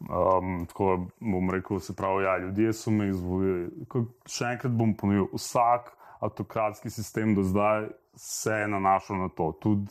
Um, 0.00 0.66
tako 0.70 1.08
bom 1.20 1.50
rekel, 1.50 1.80
se 1.80 1.96
pravi, 1.96 2.24
ja, 2.24 2.38
ljudje 2.38 2.72
so 2.72 2.90
me 2.94 3.08
izvolili. 3.10 3.86
Še 4.30 4.52
enkrat 4.54 4.74
bom 4.78 4.94
ponovil, 4.96 5.26
vsak 5.34 5.90
avtokratski 6.22 6.90
sistem 6.90 7.34
do 7.34 7.42
zdaj 7.42 7.88
se 8.14 8.60
je 8.60 8.68
nanašal 8.68 9.18
na 9.24 9.28
to. 9.28 9.50
Tudi, 9.62 9.90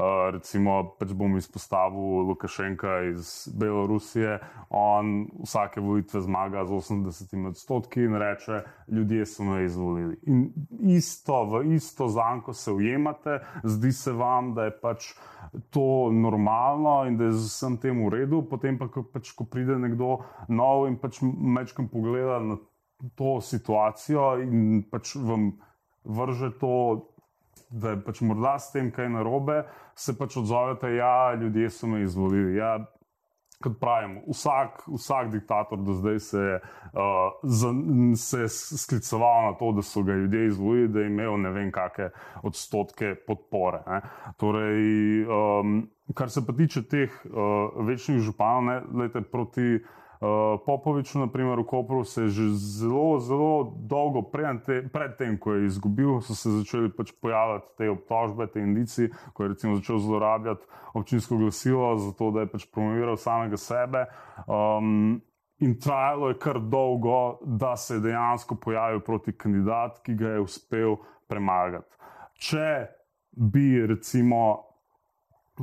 uh, 0.00 0.30
recimo, 0.32 0.96
pač 0.98 1.12
bom 1.12 1.36
izpostavil 1.36 2.24
Lukašenka 2.30 2.94
iz 3.10 3.48
Belorusije, 3.52 4.38
on 4.70 5.26
vsake 5.44 5.80
volitve 5.84 6.22
zmaga 6.24 6.64
z 6.64 6.78
80 6.78 7.48
odstotki 7.52 8.06
in 8.08 8.16
reče: 8.16 8.62
Ljudje 8.88 9.26
so 9.26 9.44
me 9.44 9.64
izvolili. 9.64 10.16
In 10.26 10.48
isto, 10.96 11.44
v 11.44 11.74
isto 11.76 12.08
zanko 12.08 12.52
se 12.52 12.72
ujemate, 12.72 13.40
zdi 13.64 13.92
se 13.92 14.12
vam, 14.12 14.54
da 14.54 14.64
je 14.64 14.78
pač 14.80 15.12
to 15.70 16.10
normalno 16.12 17.04
in 17.08 17.16
da 17.18 17.24
je 17.28 17.32
z 17.32 17.46
vsem 17.46 17.76
tem 17.76 18.04
v 18.06 18.08
redu, 18.14 18.42
potem 18.42 18.78
pa, 18.78 18.88
ko, 18.88 19.02
pač, 19.02 19.32
ko 19.36 19.44
pride 19.44 19.78
nekdo 19.78 20.20
nov 20.48 20.86
in 20.88 20.96
pač 21.00 21.20
mečkam 21.22 21.88
pogleda 21.88 22.40
na 22.40 22.58
to 23.16 23.40
situacijo 23.40 24.36
in 24.42 24.82
pač 24.90 25.14
vam 25.16 25.52
vrže 26.04 26.52
to, 26.60 26.74
da 27.70 27.94
je 27.94 28.00
pač 28.04 28.20
morda 28.26 28.58
s 28.58 28.72
tem 28.74 28.90
kaj 28.90 29.08
narobe, 29.14 29.62
se 29.94 30.16
pač 30.18 30.36
odzovete, 30.40 30.94
ja, 30.96 31.34
ljudje 31.38 31.70
so 31.70 31.86
me 31.86 32.02
izvolili. 32.02 32.56
Ja, 32.58 32.78
kot 33.60 33.76
pravim, 33.80 34.18
vsak, 34.28 34.82
vsak 34.88 35.30
diktator 35.34 35.78
do 35.84 35.94
zdaj 35.98 36.18
se 36.24 36.38
je 36.40 36.56
uh, 36.96 38.48
skliceval 38.76 39.50
na 39.50 39.54
to, 39.58 39.72
da 39.76 39.84
so 39.84 40.02
ga 40.02 40.16
ljudje 40.16 40.46
izvolili, 40.46 40.88
da 40.88 41.00
je 41.00 41.12
imel 41.12 41.36
ne 41.40 41.52
vem 41.52 41.72
kakšne 41.72 42.10
odstotke 42.42 43.14
podpore. 43.26 43.82
Torej, 44.40 45.24
um, 45.28 45.82
kar 46.16 46.30
se 46.30 46.46
pa 46.46 46.56
tiče 46.56 46.86
teh 46.88 47.22
uh, 47.28 47.86
večnih 47.86 48.22
županov, 48.24 48.64
ne, 48.64 48.82
lejte, 49.04 49.22
proti. 49.22 49.80
Uh, 50.20 50.60
Popoviču, 50.66 51.16
na 51.18 51.26
primer, 51.32 51.58
v 51.58 51.64
Kopru 51.64 52.04
se 52.04 52.22
je 52.22 52.28
že 52.28 52.46
zelo, 52.52 53.16
zelo 53.24 53.72
dolgo 53.72 54.20
predtem, 54.22 54.90
pred 54.92 55.16
ko 55.40 55.54
je 55.56 55.64
izgubil, 55.64 56.20
so 56.20 56.36
se 56.36 56.50
začeli 56.50 56.92
pač 56.92 57.12
pojavljati 57.16 57.72
te 57.78 57.88
obtožbe, 57.88 58.46
te 58.52 58.60
indici, 58.60 59.08
ko 59.32 59.48
je 59.48 59.56
začel 59.56 59.98
zlorabljati 59.98 60.68
občinsko 60.92 61.36
glasilo, 61.40 61.96
zato 61.96 62.30
da 62.30 62.44
je 62.44 62.52
pač 62.52 62.68
promoviral 62.68 63.16
samega 63.16 63.56
sebe. 63.56 64.04
Um, 64.44 65.22
in 65.64 65.80
trajalo 65.80 66.28
je 66.28 66.38
kar 66.38 66.60
dolgo, 66.60 67.40
da 67.40 67.76
se 67.76 67.96
je 67.96 68.00
dejansko 68.00 68.60
pojavil 68.60 69.00
proti 69.00 69.32
kandidat, 69.32 70.02
ki 70.04 70.20
ga 70.20 70.36
je 70.36 70.44
uspel 70.44 70.96
premagati. 71.28 71.96
Če 72.36 72.92
bi 73.32 73.86
recimo 73.86 74.68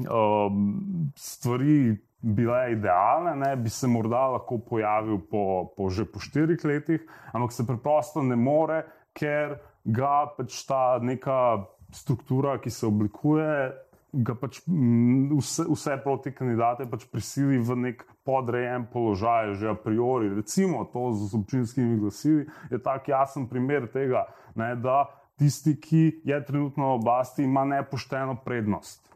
um, 0.02 1.14
stvari 1.14 2.07
bile 2.22 2.72
idealne, 2.72 3.36
ne, 3.36 3.56
bi 3.56 3.70
se 3.70 3.88
morda 3.88 4.28
lahko 4.34 4.58
pojavil 4.70 5.20
po, 5.32 5.74
po 5.78 5.90
že 5.90 6.06
po 6.06 6.20
štirih 6.20 6.64
letih, 6.66 7.02
ampak 7.34 7.54
se 7.54 7.66
preprosto 7.68 8.24
ne 8.24 8.36
more, 8.36 8.84
ker 9.14 9.60
ga 9.86 10.28
pač 10.38 10.64
ta 10.68 11.00
neka 11.02 11.66
struktura, 11.94 12.58
ki 12.60 12.74
se 12.74 12.88
oblikuje, 12.88 13.72
ga 14.14 14.36
pač 14.40 14.60
vse, 14.66 15.68
vse 15.70 15.98
proti 16.04 16.34
kandidate 16.36 16.88
pač 16.90 17.06
prisili 17.12 17.60
v 17.62 17.76
nek 17.76 18.04
podrejen 18.28 18.88
položaj, 18.92 19.56
že 19.62 19.72
a 19.72 19.78
priori. 19.78 20.34
Recimo 20.34 20.88
to 20.92 21.12
z 21.14 21.32
občinskimi 21.38 22.00
glasili 22.02 22.48
je 22.72 22.82
tak 22.82 23.08
jasen 23.08 23.48
primer 23.48 23.88
tega, 23.92 24.26
ne, 24.56 24.74
da 24.76 25.06
tisti, 25.38 25.78
ki 25.78 26.22
je 26.26 26.38
trenutno 26.46 26.84
na 26.84 26.94
oblasti, 26.98 27.46
ima 27.46 27.66
nepošteno 27.66 28.42
prednost. 28.42 29.07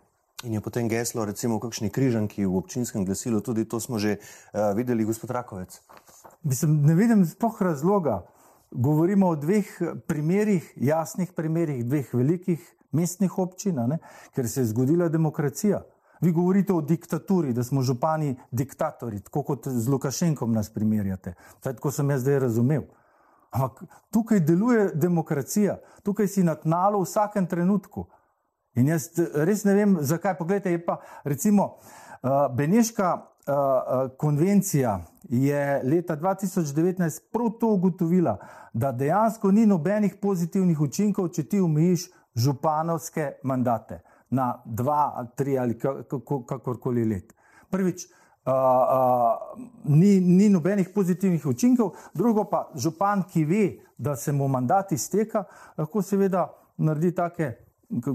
In 0.44 0.54
je 0.54 0.62
potem 0.62 0.90
geslo, 0.90 1.26
recimo, 1.26 1.60
kakšni 1.62 1.92
križanki 1.94 2.46
v 2.46 2.58
občinskem 2.58 3.06
glasilu, 3.06 3.42
tudi 3.46 3.66
to 3.66 3.78
smo 3.80 4.02
že 4.02 4.18
uh, 4.18 4.74
videli, 4.74 5.06
gospod 5.06 5.30
Rakovec. 5.30 5.82
Mislim, 6.44 6.82
ne 6.82 6.96
vidim 6.98 7.26
sploh 7.26 7.62
razloga. 7.62 8.26
Govorimo 8.72 9.28
o 9.28 9.36
dveh 9.36 9.68
primerih, 10.08 10.74
jasnih 10.76 11.34
primerih, 11.36 11.86
dveh 11.86 12.14
velikih 12.14 12.62
mestnih 12.92 13.38
občin, 13.38 13.78
ker 14.34 14.50
se 14.50 14.62
je 14.62 14.72
zgodila 14.72 15.10
demokracija. 15.10 15.84
Vi 16.22 16.32
govorite 16.32 16.74
o 16.74 16.82
diktaturi, 16.82 17.54
da 17.54 17.64
smo 17.64 17.82
župani 17.82 18.36
diktatori, 18.52 19.20
tako 19.20 19.44
kot 19.44 19.68
z 19.68 19.90
Lukašenkom 19.90 20.54
nas 20.54 20.70
primerjate. 20.70 21.34
Tako 21.60 21.92
sem 21.92 22.10
jaz 22.10 22.22
zdaj 22.22 22.40
razumel. 22.40 22.84
Ampak 23.52 23.84
tukaj 24.12 24.40
deluje 24.40 24.92
demokracija, 24.96 25.80
tukaj 26.04 26.28
si 26.28 26.44
na 26.44 26.56
tnalu 26.56 27.02
v 27.02 27.10
vsakem 27.10 27.48
trenutku. 27.48 28.06
In 28.76 28.88
jaz 28.88 29.10
res 29.36 29.66
ne 29.68 29.76
vem, 29.76 29.98
zakaj. 30.02 30.38
Poglejte, 30.40 30.72
je 30.72 30.80
pa 30.86 31.00
recimo 31.28 31.66
uh, 32.24 32.48
Beneška 32.56 33.10
uh, 33.18 34.12
konvencija 34.18 35.02
je 35.30 35.82
leta 35.84 36.16
2019 36.18 37.20
prav 37.32 37.50
to 37.60 37.74
ugotovila, 37.76 38.38
da 38.74 38.92
dejansko 38.92 39.52
ni 39.52 39.66
nobenih 39.66 40.16
pozitivnih 40.22 40.80
učinkov, 40.82 41.30
če 41.36 41.44
ti 41.44 41.60
omejiš 41.60 42.08
županovske 42.36 43.44
mandate 43.44 44.00
na 44.32 44.54
dva, 44.66 45.28
tri 45.36 45.58
ali 45.60 45.76
kakorkoli 45.76 47.04
let. 47.06 47.34
Prvič, 47.70 48.06
uh, 48.08 48.54
uh, 48.54 49.60
ni, 49.84 50.20
ni 50.20 50.48
nobenih 50.50 50.94
pozitivnih 50.96 51.46
učinkov, 51.46 51.92
drugo 52.14 52.48
pa 52.48 52.70
župan, 52.76 53.26
ki 53.28 53.44
ve, 53.46 53.66
da 53.98 54.16
se 54.16 54.32
mu 54.32 54.48
mandat 54.48 54.96
izteka, 54.96 55.44
lahko 55.78 56.02
seveda 56.02 56.48
naredi 56.78 57.12
take 57.16 57.52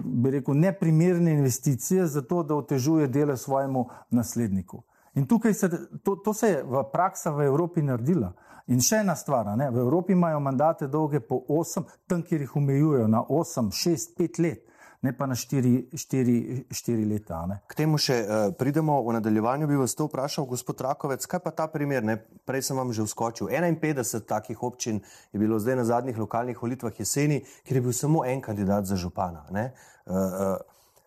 bi 0.04 0.30
rekel, 0.30 0.54
neprimerne 0.54 1.32
investicije 1.32 2.06
za 2.06 2.22
to, 2.22 2.42
da 2.42 2.54
otežuje 2.54 3.08
delo 3.08 3.36
svojemu 3.36 3.88
nasledniku. 4.10 4.82
In 5.14 5.26
tukaj 5.26 5.54
se, 5.54 5.70
to, 6.02 6.16
to 6.16 6.34
se 6.34 6.48
je 6.48 6.62
v 6.62 6.82
praksi 6.92 7.30
v 7.30 7.46
Evropi 7.46 7.82
naredila. 7.82 8.32
In 8.66 8.80
še 8.82 8.96
ena 9.04 9.14
stvar, 9.16 9.46
ne? 9.56 9.70
v 9.70 9.78
Evropi 9.78 10.12
imajo 10.12 10.40
mandate 10.40 10.88
dolge 10.90 11.20
po 11.20 11.38
8, 11.48 11.84
tam, 12.06 12.22
kjer 12.22 12.40
jih 12.40 12.56
omejujejo 12.56 13.06
na 13.08 13.22
8, 13.22 13.70
6, 13.70 14.16
5 14.18 14.42
let 14.42 14.65
ne 15.02 15.12
pa 15.16 15.26
na 15.26 15.34
štiri, 15.34 15.88
štiri, 15.94 16.64
štiri 16.70 17.04
leta. 17.04 17.42
Ne. 17.46 17.58
K 17.68 17.78
temu 17.82 17.98
še 18.00 18.16
uh, 18.22 18.34
pridemo 18.58 18.98
v 19.04 19.16
nadaljevanju. 19.18 19.68
Bi 19.68 19.80
vas 19.80 19.96
to 19.98 20.08
vprašal, 20.08 20.46
gospod 20.48 20.80
Rakovec, 20.86 21.26
kaj 21.26 21.42
pa 21.44 21.52
ta 21.54 21.66
primer? 21.72 22.04
Ne? 22.04 22.18
Prej 22.48 22.68
sem 22.70 22.78
vam 22.78 22.92
že 22.92 23.06
vskočil. 23.06 23.50
51 23.52 24.24
takih 24.28 24.62
občin 24.62 25.02
je 25.32 25.40
bilo 25.40 25.58
zdaj 25.58 25.76
na 25.76 25.84
zadnjih 25.84 26.18
lokalnih 26.18 26.62
volitvah 26.62 26.94
jeseni, 26.94 27.42
kjer 27.66 27.80
je 27.80 27.84
bil 27.88 27.96
samo 27.96 28.24
en 28.24 28.40
kandidat 28.40 28.88
za 28.88 28.96
župana. 28.96 29.44
Uh, 29.50 29.60
uh, 30.14 30.56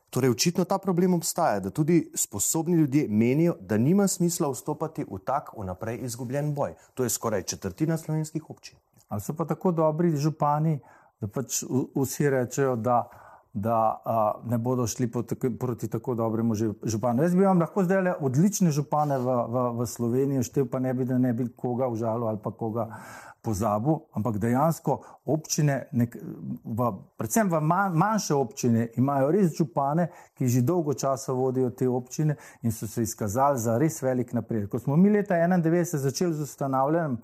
Torej, 0.09 0.31
očitno 0.33 0.65
ta 0.65 0.79
problem 0.81 1.13
obstaja, 1.13 1.59
da 1.59 1.69
tudi 1.69 2.11
sposobni 2.17 2.77
ljudje 2.77 3.05
menijo, 3.09 3.53
da 3.61 3.77
nima 3.77 4.07
smisla 4.07 4.49
vstopati 4.49 5.05
v 5.05 5.19
tak 5.25 5.51
vnaprej 5.57 5.99
izgubljen 6.01 6.53
boj. 6.53 6.73
To 6.93 7.05
je 7.05 7.09
skoraj 7.09 7.43
četrtina 7.43 7.97
slovenskih 7.97 8.49
občin. 8.49 8.77
Ali 9.07 9.21
so 9.21 9.33
pa 9.33 9.45
tako 9.45 9.71
dobri 9.71 10.15
župani, 10.17 10.79
da 11.21 11.27
pač 11.27 11.63
vsi 11.95 12.29
rečejo, 12.29 12.75
da, 12.75 13.03
da 13.53 14.01
a, 14.05 14.41
ne 14.45 14.57
bodo 14.57 14.87
šli 14.87 15.11
tako, 15.11 15.49
proti 15.59 15.87
tako 15.87 16.15
dobremu 16.15 16.55
županu. 16.83 17.23
Jaz 17.23 17.35
bi 17.35 17.45
vam 17.45 17.59
lahko 17.59 17.83
zdaj 17.83 18.01
le 18.01 18.13
odlične 18.21 18.71
župane 18.71 19.17
v, 19.17 19.25
v, 19.49 19.63
v 19.79 19.87
Sloveniji, 19.87 20.43
štev 20.43 20.69
pa 20.69 20.79
ne 20.79 20.93
bi, 20.93 21.05
da 21.05 21.17
ne 21.17 21.33
bi 21.33 21.47
koga 21.55 21.87
užalil 21.89 22.27
ali 22.27 22.39
pa 22.43 22.51
koga 22.51 22.89
pozabil, 23.41 23.95
ampak 24.13 24.37
dejansko 24.37 24.99
občine, 25.25 25.87
nek, 25.91 26.15
v, 26.63 26.91
predvsem 27.17 27.49
v 27.49 27.61
man, 27.63 27.95
manjše 27.97 28.35
občine, 28.35 28.89
imajo 28.99 29.31
res 29.31 29.55
župane, 29.57 30.09
ki 30.37 30.47
že 30.47 30.61
dolgo 30.61 30.93
časa 30.93 31.33
vodijo 31.33 31.69
te 31.71 31.87
občine 31.87 32.35
in 32.61 32.71
so 32.71 32.87
se 32.87 33.03
izkazali 33.07 33.59
za 33.59 33.77
res 33.77 34.01
velik 34.03 34.33
napredek. 34.33 34.69
Ko 34.69 34.79
smo 34.79 34.97
mi 34.97 35.09
leta 35.09 35.35
1991 35.35 35.97
začeli 35.97 36.33
z 36.33 36.41
ustanavljanjem 36.41 37.17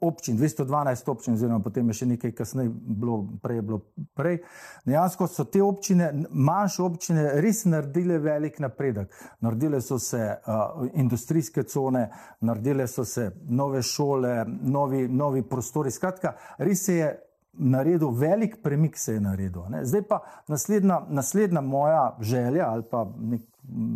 občin, 0.00 0.36
212 0.36 1.10
občin, 1.10 1.34
oziroma 1.34 1.60
potem 1.64 1.88
je 1.88 1.94
še 2.00 2.06
nekaj 2.06 2.32
kasneje 2.36 2.70
bilo, 2.70 3.22
prej 3.42 3.56
je 3.56 3.62
bilo 3.62 3.78
prej. 4.14 4.38
Dejansko 4.84 5.28
so 5.30 5.46
te 5.48 5.62
občine, 5.64 6.10
manjše 6.30 6.82
občine, 6.84 7.26
res 7.40 7.64
naredile 7.64 8.18
velik 8.20 8.60
napredek. 8.60 9.14
Naredile 9.40 9.80
so 9.80 9.98
se 9.98 10.20
uh, 10.20 10.86
industrijske 10.94 11.64
cone, 11.64 12.10
naredile 12.40 12.88
so 12.88 13.04
se 13.04 13.30
nove 13.48 13.82
šole, 13.82 14.44
novi, 14.46 15.06
novi 15.08 15.42
prostori. 15.42 15.90
Skratka, 15.90 16.36
res 16.58 16.84
se 16.84 17.00
je 17.00 17.10
naredil 17.56 18.10
velik 18.12 18.60
premik, 18.62 18.98
se 18.98 19.16
je 19.16 19.20
naredil. 19.20 19.64
Ne? 19.72 19.84
Zdaj 19.84 20.02
pa 20.08 20.20
naslednja, 20.48 21.06
naslednja 21.08 21.60
moja 21.60 22.16
želja 22.20 22.68
ali 22.68 22.84
pa 22.90 23.06
nek 23.16 23.42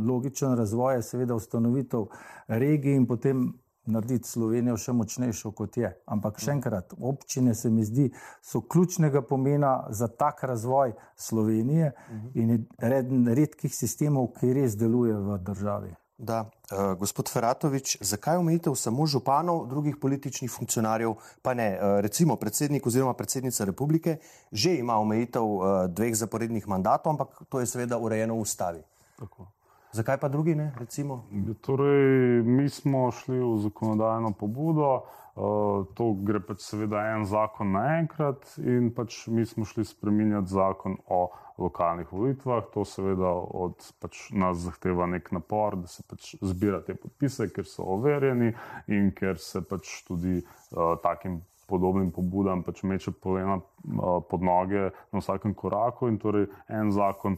logičen 0.06 0.56
razvoj 0.56 0.94
je 0.94 1.02
seveda 1.02 1.34
ustanovitev 1.34 2.06
regij 2.48 2.96
in 2.96 3.06
potem 3.06 3.52
narediti 3.86 4.28
Slovenijo 4.28 4.76
še 4.76 4.92
močnejšo, 4.92 5.52
kot 5.56 5.76
je. 5.80 5.92
Ampak 6.10 6.40
še 6.42 6.52
enkrat, 6.56 6.94
občine 6.98 7.54
se 7.54 7.70
mi 7.70 7.84
zdi, 7.84 8.10
so 8.42 8.60
ključnega 8.60 9.22
pomena 9.22 9.86
za 9.90 10.08
tak 10.08 10.44
razvoj 10.44 10.94
Slovenije 11.16 11.92
in 12.34 12.66
eden 12.78 13.28
redkih 13.28 13.74
sistemov, 13.74 14.32
ki 14.38 14.52
res 14.56 14.76
deluje 14.78 15.16
v 15.16 15.40
državi. 15.44 15.94
Da, 16.20 16.42
uh, 16.44 16.92
gospod 17.00 17.30
Feratovič, 17.32 17.94
zakaj 18.04 18.36
omejitev 18.36 18.74
samo 18.76 19.06
županov, 19.08 19.62
drugih 19.70 19.96
političnih 19.96 20.50
funkcionarjev, 20.52 21.14
pa 21.40 21.54
ne, 21.56 21.70
uh, 21.78 21.96
recimo 22.04 22.36
predsednik 22.36 22.86
oziroma 22.86 23.14
predsednica 23.16 23.64
republike, 23.64 24.18
že 24.52 24.74
ima 24.76 24.98
omejitev 25.00 25.40
uh, 25.40 25.68
dveh 25.88 26.12
zaporednih 26.12 26.68
mandatov, 26.68 27.14
ampak 27.16 27.40
to 27.48 27.64
je 27.64 27.70
seveda 27.72 27.96
urejeno 27.96 28.36
v 28.36 28.44
ustavi. 28.44 28.84
Tako. 29.16 29.48
Zakaj 29.92 30.20
pa 30.20 30.28
drugi 30.28 30.54
ne? 30.54 30.72
Recimo? 30.78 31.24
Torej, 31.60 32.42
mi 32.46 32.68
smo 32.68 33.10
šli 33.10 33.40
v 33.40 33.58
zakonodajno 33.58 34.30
pobudo, 34.38 35.02
uh, 35.34 35.82
to 35.98 36.12
gre 36.22 36.38
pač 36.46 36.62
seveda 36.62 37.02
en 37.10 37.26
zakon 37.26 37.72
naenkrat, 37.74 38.46
in 38.62 38.92
pač 38.94 39.24
mi 39.26 39.42
smo 39.46 39.66
šli 39.66 39.84
spremenjati 39.84 40.54
zakon 40.54 40.94
o 41.10 41.24
lokalnih 41.58 42.12
volitvah. 42.12 42.70
To 42.74 42.86
seveda 42.86 43.34
od 43.34 43.82
pač 43.98 44.28
nas 44.30 44.62
zahteva 44.62 45.10
nek 45.10 45.32
napor, 45.34 45.80
da 45.82 45.90
se 45.90 46.06
pač 46.06 46.36
zbira 46.38 46.84
te 46.86 46.94
podpise, 46.94 47.50
ker 47.50 47.66
so 47.66 47.82
overjeni 47.98 48.54
in 48.86 49.10
ker 49.10 49.42
se 49.42 49.62
pač 49.66 50.04
tudi 50.06 50.38
uh, 50.38 50.94
takim. 51.02 51.42
Podobnim 51.70 52.08
pobudam 52.10 52.64
pač 52.66 52.80
meče 52.82 53.12
polena 53.22 53.60
uh, 53.60 54.16
pod 54.26 54.42
noge 54.42 54.88
na 55.14 55.20
vsakem 55.20 55.52
koraku, 55.54 56.08
in 56.10 56.16
torej 56.18 56.48
en 56.66 56.90
zakon 56.90 57.36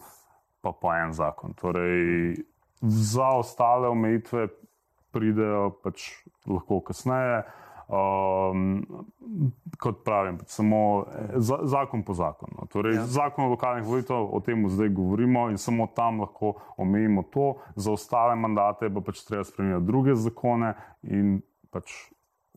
pa 0.63 0.73
po 0.73 0.93
en 0.95 1.13
zakon. 1.13 1.55
Torej, 1.59 2.37
za 2.83 3.29
ostale 3.39 3.89
omejitve 3.89 4.49
pridejo 5.13 5.71
pač 5.83 6.11
lahko 6.47 6.81
kasneje. 6.81 7.43
Um, 7.93 8.87
kot 9.77 9.99
pravim, 10.05 10.39
samo 10.49 11.05
za, 11.37 11.59
zakon 11.69 12.05
po 12.07 12.15
zakonu. 12.17 12.65
Torej, 12.73 12.95
ja. 12.97 13.07
Zakon 13.07 13.45
o 13.45 13.53
lokalnih 13.53 13.85
volitvah, 13.85 14.23
o 14.33 14.41
tem 14.41 14.65
zdaj 14.71 14.89
govorimo 14.97 15.51
in 15.53 15.59
samo 15.61 15.91
tam 15.93 16.23
lahko 16.25 16.55
omejimo 16.81 17.27
to, 17.35 17.59
za 17.77 17.93
ostale 17.93 18.39
mandate 18.39 18.89
pa 18.89 19.03
pač 19.05 19.21
treba 19.29 19.45
spremeniti 19.45 19.87
druge 19.87 20.15
zakone 20.17 20.73
in 21.03 21.43
pač 21.75 21.93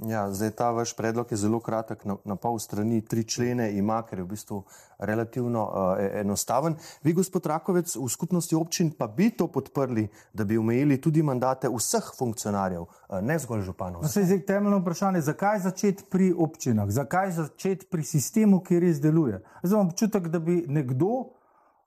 Ja, 0.03 0.31
zdaj 0.31 0.51
ta 0.51 0.71
vaš 0.75 0.91
predlog 0.95 1.31
je 1.31 1.38
zelo 1.38 1.60
kratek, 1.60 2.01
na, 2.05 2.17
na 2.27 2.36
pol 2.36 2.60
strani, 2.60 2.99
tri 3.01 3.23
člene 3.23 3.69
ima, 3.77 4.01
ker 4.03 4.19
je 4.19 4.25
v 4.25 4.27
bistvu 4.27 4.58
relativno 4.99 5.62
uh, 5.63 6.01
enostaven. 6.19 6.75
Vi, 7.03 7.13
gospod 7.15 7.45
Rakovec, 7.47 7.95
v 7.95 8.08
skupnosti 8.12 8.55
občin 8.55 8.91
pa 8.91 9.08
bi 9.08 9.29
to 9.31 9.47
podprli, 9.47 10.08
da 10.34 10.43
bi 10.43 10.58
omejili 10.58 10.99
tudi 11.01 11.23
mandate 11.23 11.71
vseh 11.71 12.12
funkcionarjev, 12.17 12.84
uh, 12.84 13.21
ne 13.23 13.39
zgolj 13.39 13.63
županov. 13.69 14.03
No, 14.03 14.12
se 14.12 14.25
je 14.27 14.41
temeljno 14.45 14.81
vprašanje, 14.84 15.21
zakaj 15.21 15.63
začeti 15.69 16.03
pri 16.12 16.34
občinah, 16.38 16.91
zakaj 16.91 17.31
začeti 17.31 17.88
pri 17.88 18.03
sistemu, 18.03 18.60
ki 18.60 18.84
res 18.84 18.99
deluje. 18.99 19.39
Zdaj 19.63 19.79
imam 19.79 19.95
občutek, 19.95 20.27
da 20.27 20.43
bi 20.43 20.65
nekdo 20.67 21.35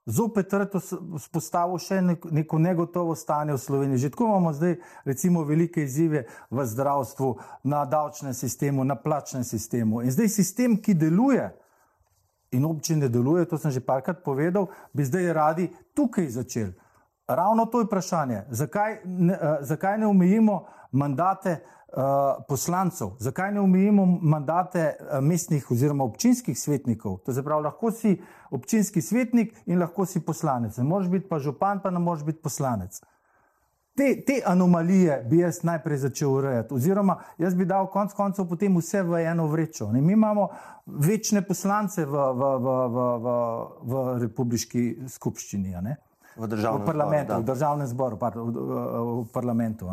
zopet 0.09 0.53
spostavil 1.21 1.77
še 1.77 2.01
neko 2.33 2.57
negotovo 2.59 3.15
stanje 3.15 3.53
v 3.53 3.61
Sloveniji. 3.61 4.03
Že 4.05 4.09
tako 4.09 4.25
imamo 4.25 4.53
zdaj, 4.53 4.75
recimo, 5.05 5.43
velike 5.45 5.83
izzive 5.83 6.25
v 6.49 6.65
zdravstvu, 6.65 7.29
na 7.63 7.85
davčnem 7.85 8.33
sistemu, 8.33 8.83
na 8.83 8.97
plačnem 8.97 9.43
sistemu. 9.43 10.01
In 10.01 10.11
zdaj 10.11 10.29
sistem, 10.33 10.77
ki 10.81 10.97
deluje 10.97 11.45
in 12.51 12.65
občine 12.65 13.09
deluje, 13.09 13.45
to 13.45 13.61
sem 13.61 13.71
že 13.71 13.85
parkrat 13.85 14.23
povedal, 14.25 14.71
bi 14.93 15.05
zdaj 15.05 15.33
radi 15.33 15.69
tukaj 15.93 16.29
začeli. 16.33 16.73
Ravno 17.29 17.69
to 17.69 17.83
je 17.83 17.85
vprašanje, 17.85 18.49
zakaj 18.49 19.05
ne, 19.05 19.37
uh, 19.37 19.61
zakaj 19.61 20.01
ne 20.01 20.07
omejimo 20.09 20.65
mandate 20.91 21.61
uh, 21.61 21.78
poslancev, 22.47 23.15
zakaj 23.19 23.51
ne 23.51 23.61
omejimo 23.61 24.05
mandate 24.05 24.95
uh, 24.99 25.19
mestnih 25.21 25.71
oziroma 25.71 26.03
občinskih 26.03 26.59
svetnikov. 26.59 27.17
To 27.25 27.33
se 27.33 27.43
pravi, 27.43 27.63
lahko 27.63 27.91
si 27.91 28.21
občinski 28.51 29.01
svetnik 29.01 29.55
in 29.65 29.79
lahko 29.79 30.05
si 30.05 30.19
poslanec. 30.19 30.77
Ne 30.77 30.83
moreš 30.83 31.09
biti 31.09 31.29
pa 31.29 31.39
župan, 31.39 31.81
pa 31.81 31.89
ne 31.89 31.99
moreš 31.99 32.23
biti 32.23 32.41
poslanec. 32.41 33.01
Te, 33.97 34.21
te 34.23 34.41
anomalije 34.45 35.25
bi 35.29 35.41
jaz 35.41 35.63
najprej 35.63 35.97
začel 35.97 36.29
urejati, 36.31 36.73
oziroma 36.73 37.17
jaz 37.37 37.55
bi 37.55 37.65
dal 37.65 37.89
konec 37.91 38.13
koncev 38.15 38.45
potem 38.47 38.77
vse 38.77 39.01
v 39.03 39.25
eno 39.25 39.47
vrečo. 39.47 39.89
Ne? 39.91 40.01
Mi 40.01 40.13
imamo 40.13 40.47
večne 40.85 41.41
poslance 41.41 42.05
v, 42.05 42.11
v, 42.13 42.53
v, 42.63 42.77
v, 42.93 43.07
v, 43.25 43.33
v 43.81 44.05
republiki 44.21 44.85
skupščini. 45.07 45.75
V 46.39 46.47
v 46.47 46.85
parlamentu, 46.85 47.33
zboru, 47.33 47.43
v 47.43 47.45
državnem 47.45 47.87
zboru, 47.87 48.17
pardon, 48.17 48.47
v, 48.47 48.55
v, 48.55 49.23
v 49.25 49.31
parlamentu. 49.33 49.89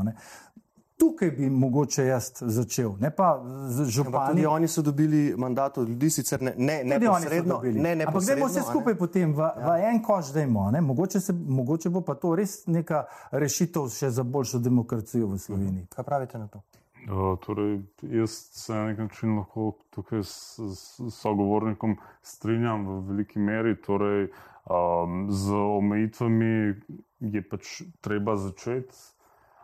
Tukaj 0.99 1.31
bi 1.31 1.51
mogoče 1.51 2.07
jaz 2.07 2.31
začel, 2.41 2.95
ne 3.01 3.11
pa 3.11 3.43
z 3.69 3.85
župani. 3.85 4.31
Tudi 4.31 4.47
oni 4.47 4.69
so 4.69 4.83
dobili 4.83 5.35
mandat 5.37 5.79
od 5.79 5.89
ljudi, 5.89 6.11
sicer 6.11 6.43
ne, 6.43 6.55
ne, 6.57 6.81
ne 6.85 7.01
posredno. 7.01 7.61
Ne, 7.65 7.97
ne 7.97 8.05
Ampak 8.05 8.23
zdaj 8.23 8.41
bo 8.41 8.47
vse 8.47 8.63
skupaj 8.63 8.95
ne? 8.95 8.99
potem 8.99 9.35
v, 9.35 9.41
ja. 9.45 9.75
v 9.77 9.91
en 9.91 10.01
koš, 10.03 10.33
da 10.33 10.43
imamo. 10.43 10.81
Mogoče, 10.81 11.21
mogoče 11.49 11.93
bo 11.93 12.01
pa 12.01 12.15
to 12.15 12.33
res 12.35 12.63
neka 12.67 13.05
rešitev 13.31 13.91
še 13.93 14.11
za 14.11 14.25
boljšo 14.25 14.59
demokracijo 14.59 15.29
v 15.35 15.39
Sloveniji. 15.39 15.85
Mhm. 15.85 15.93
Kaj 15.97 16.05
pravite 16.05 16.39
na 16.39 16.49
to? 16.49 16.63
Uh, 17.07 17.37
torej, 17.45 17.83
jaz 18.03 18.31
se 18.53 18.73
na 18.73 18.87
nek 18.87 18.99
način 18.99 19.37
lahko 19.37 19.77
tukaj 19.91 20.25
s, 20.25 20.59
s 20.59 21.13
sogovornikom 21.15 21.99
strinjam 22.23 22.87
v 22.87 23.01
veliki 23.11 23.39
meri. 23.39 23.77
Torej, 23.77 24.31
um, 24.65 25.29
z 25.31 25.53
omejitvami 25.53 26.75
je 27.21 27.45
pač 27.51 27.83
treba 28.01 28.37
začeti. 28.37 28.97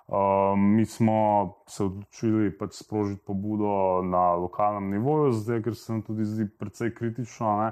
Um, 0.08 0.74
mi 0.76 0.84
smo 0.84 1.54
se 1.66 1.84
odločili 1.84 2.50
pač 2.58 2.82
sprožiti 2.82 3.22
pobudo 3.26 4.02
na 4.02 4.34
lokalnem 4.34 4.90
nivoju, 4.90 5.32
zdaj, 5.32 5.62
ker 5.62 5.76
se 5.78 5.92
nam 5.92 6.02
tudi 6.02 6.24
zdi 6.24 6.48
precej 6.58 6.94
kritično. 6.94 7.70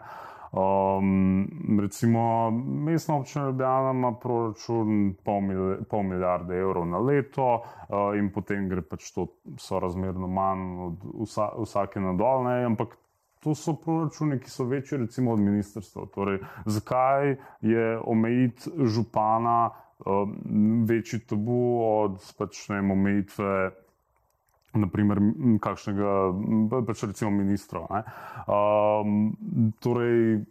Um, 0.50 1.48
recimo, 1.80 2.50
mestna 2.86 3.16
občina 3.16 3.44
Ljubljana 3.46 3.90
ima 3.90 4.14
proračun 4.22 5.14
pol, 5.24 5.40
mil, 5.40 5.84
pol 5.90 6.02
milijarde 6.02 6.58
evrov 6.58 6.86
na 6.86 6.98
leto, 6.98 7.52
uh, 7.54 8.18
in 8.18 8.32
potem 8.34 8.66
gre 8.68 8.82
pač 8.82 9.12
to 9.14 9.28
sorazmerno 9.58 10.26
manj 10.26 10.64
od 10.86 11.04
vsa, 11.22 11.52
vsake 11.58 12.02
nadolne, 12.02 12.64
ampak 12.66 12.96
to 13.40 13.54
so 13.54 13.76
proračuni, 13.78 14.40
ki 14.40 14.50
so 14.50 14.64
večji, 14.64 14.98
recimo, 14.98 15.32
od 15.32 15.40
ministrstva. 15.40 16.06
Torej, 16.14 16.42
zakaj 16.66 17.36
je 17.60 18.00
omejiti 18.04 18.70
župana? 18.84 19.70
Um, 20.06 20.84
večji 20.88 21.20
tabu 21.26 21.60
od 21.84 22.18
pač, 22.38 22.68
ne, 22.72 22.80
omejitve. 22.92 23.54
Naprimer, 24.70 25.18
kakšnega, 25.58 26.10
pač 26.86 27.02
recimo, 27.02 27.32
ministra. 27.34 27.82
Ne. 27.90 28.04
Um, 28.46 29.72
torej, 29.82 30.44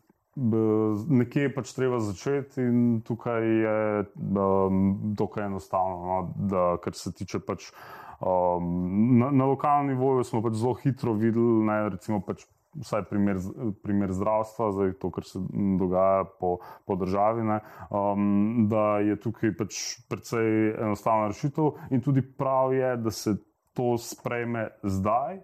nekje 1.09 1.47
je 1.47 1.53
pač 1.55 1.71
treba 1.75 1.99
začeti, 2.03 2.62
in 2.62 2.99
tukaj 3.07 3.47
je 3.47 3.79
um, 4.03 5.15
dokaj 5.15 5.45
enostavno. 5.45 5.95
No, 6.03 6.19
da, 6.51 6.65
kar 6.83 6.95
se 6.95 7.12
tiče 7.15 7.39
pač, 7.39 7.71
um, 8.19 9.19
na, 9.19 9.31
na 9.31 9.49
lokalnem 9.49 9.95
nivoju, 9.95 10.23
smo 10.27 10.43
pač 10.43 10.59
zelo 10.59 10.75
hitro 10.83 11.15
videli, 11.15 11.65
da 11.67 11.88
recimo 11.95 12.19
pač 12.19 12.43
vsaj 12.79 13.03
primer, 13.09 13.37
primer 13.83 14.13
zdravstva, 14.13 14.71
zdaj 14.71 14.93
to, 15.01 15.11
kar 15.11 15.27
se 15.27 15.39
dogaja 15.79 16.23
po, 16.39 16.57
po 16.85 16.95
državi, 16.95 17.43
ne, 17.43 17.59
um, 17.89 18.67
da 18.71 18.99
je 19.03 19.19
tukaj 19.19 19.53
pač 19.57 19.81
precej 20.09 20.73
enostavna 20.77 21.27
rešitev 21.33 21.91
in 21.91 22.01
tudi 22.01 22.23
prav 22.23 22.73
je, 22.73 22.95
da 22.97 23.11
se 23.11 23.35
to 23.73 23.97
sprejme 23.97 24.69
zdaj. 24.83 25.41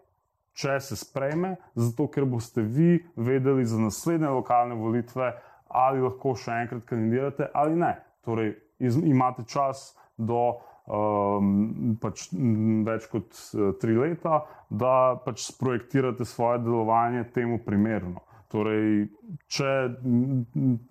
Če 0.56 0.78
se 0.80 0.96
sprejme, 0.96 1.58
zato 1.76 2.08
ker 2.08 2.24
boste 2.32 2.64
vi 2.64 3.02
vedeli 3.20 3.66
za 3.68 3.76
naslednje 3.80 4.30
lokalne 4.32 4.78
volitve, 4.80 5.34
ali 5.68 6.00
lahko 6.00 6.32
še 6.40 6.62
enkrat 6.64 6.86
kandidirate 6.88 7.50
ali 7.54 7.76
ne. 7.76 7.92
Torej, 8.24 8.54
iz, 8.80 8.96
imate 8.96 9.44
čas 9.52 9.90
do 10.16 10.56
um, 10.86 11.98
pač, 12.02 12.28
več 12.86 13.08
kot 13.12 13.34
uh, 13.34 13.72
tri 13.82 13.98
leta, 13.98 14.44
da 14.70 15.16
pač 15.26 15.48
sprojektirate 15.50 16.26
svoje 16.26 16.62
delovanje 16.66 17.26
temu 17.36 17.60
primerno. 17.66 18.22
Torej, 18.54 19.08
če 19.52 19.72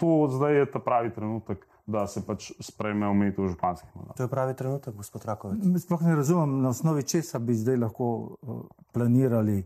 to 0.00 0.12
zdaj 0.34 0.58
je 0.58 0.66
ta 0.74 0.82
pravi 0.82 1.14
trenutek, 1.14 1.62
da 1.86 2.06
se 2.08 2.24
pač 2.26 2.50
sprejme 2.64 3.06
omejitev 3.12 3.50
županskih 3.52 3.88
mandatov. 3.94 4.16
To 4.18 4.26
je 4.26 4.32
pravi 4.32 4.56
trenutek, 4.58 4.94
gospod 4.96 5.24
Rakovic. 5.28 5.64
Sploh 5.84 6.02
ne 6.04 6.16
razumem, 6.16 6.58
na 6.64 6.72
osnovi 6.74 7.04
česa 7.08 7.38
bi 7.38 7.56
zdaj 7.56 7.78
lahko 7.86 8.06
uh, 8.10 8.62
planirali 8.92 9.62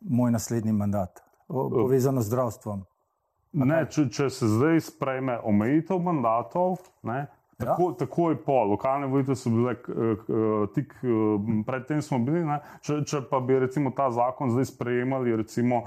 moj 0.00 0.30
naslednji 0.30 0.72
mandat, 0.72 1.22
povezano 1.48 2.22
z 2.22 2.30
zdravstvom. 2.30 2.86
Ne, 3.58 3.80
če, 3.90 4.06
če 4.12 4.28
se 4.30 4.48
zdaj 4.48 4.82
sprejme 4.90 5.38
omejitev 5.48 6.00
mandatov, 6.04 6.84
ne, 7.08 7.26
Tako, 7.58 7.90
ja. 7.90 7.94
Takoj 7.98 8.36
po 8.44 8.64
lokalne 8.64 9.06
volitve 9.06 9.34
so 9.36 9.50
bile, 9.50 9.74
tik 10.74 10.92
predtem 11.66 12.02
smo 12.02 12.20
bili. 12.22 12.44
Če, 12.86 13.00
če 13.02 13.24
pa 13.30 13.40
bi 13.42 13.58
recimo 13.58 13.90
ta 13.96 14.12
zakon 14.14 14.52
zdaj 14.54 14.68
sprejemali, 14.70 15.34
recimo, 15.40 15.80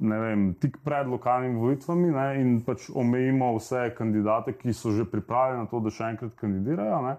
vem, 0.00 0.48
tik 0.58 0.80
pred 0.82 1.06
lokalnimi 1.06 1.62
volitvami 1.62 2.10
ne, 2.16 2.26
in 2.40 2.56
pač 2.66 2.88
omejimo 2.90 3.52
vse 3.60 3.84
kandidate, 3.94 4.56
ki 4.58 4.74
so 4.74 4.90
že 4.96 5.06
pripravljeni 5.06 5.62
na 5.62 5.70
to, 5.70 5.78
da 5.84 5.94
še 5.94 6.10
enkrat 6.16 6.34
kandidirajo. 6.42 7.00
Ne, 7.06 7.14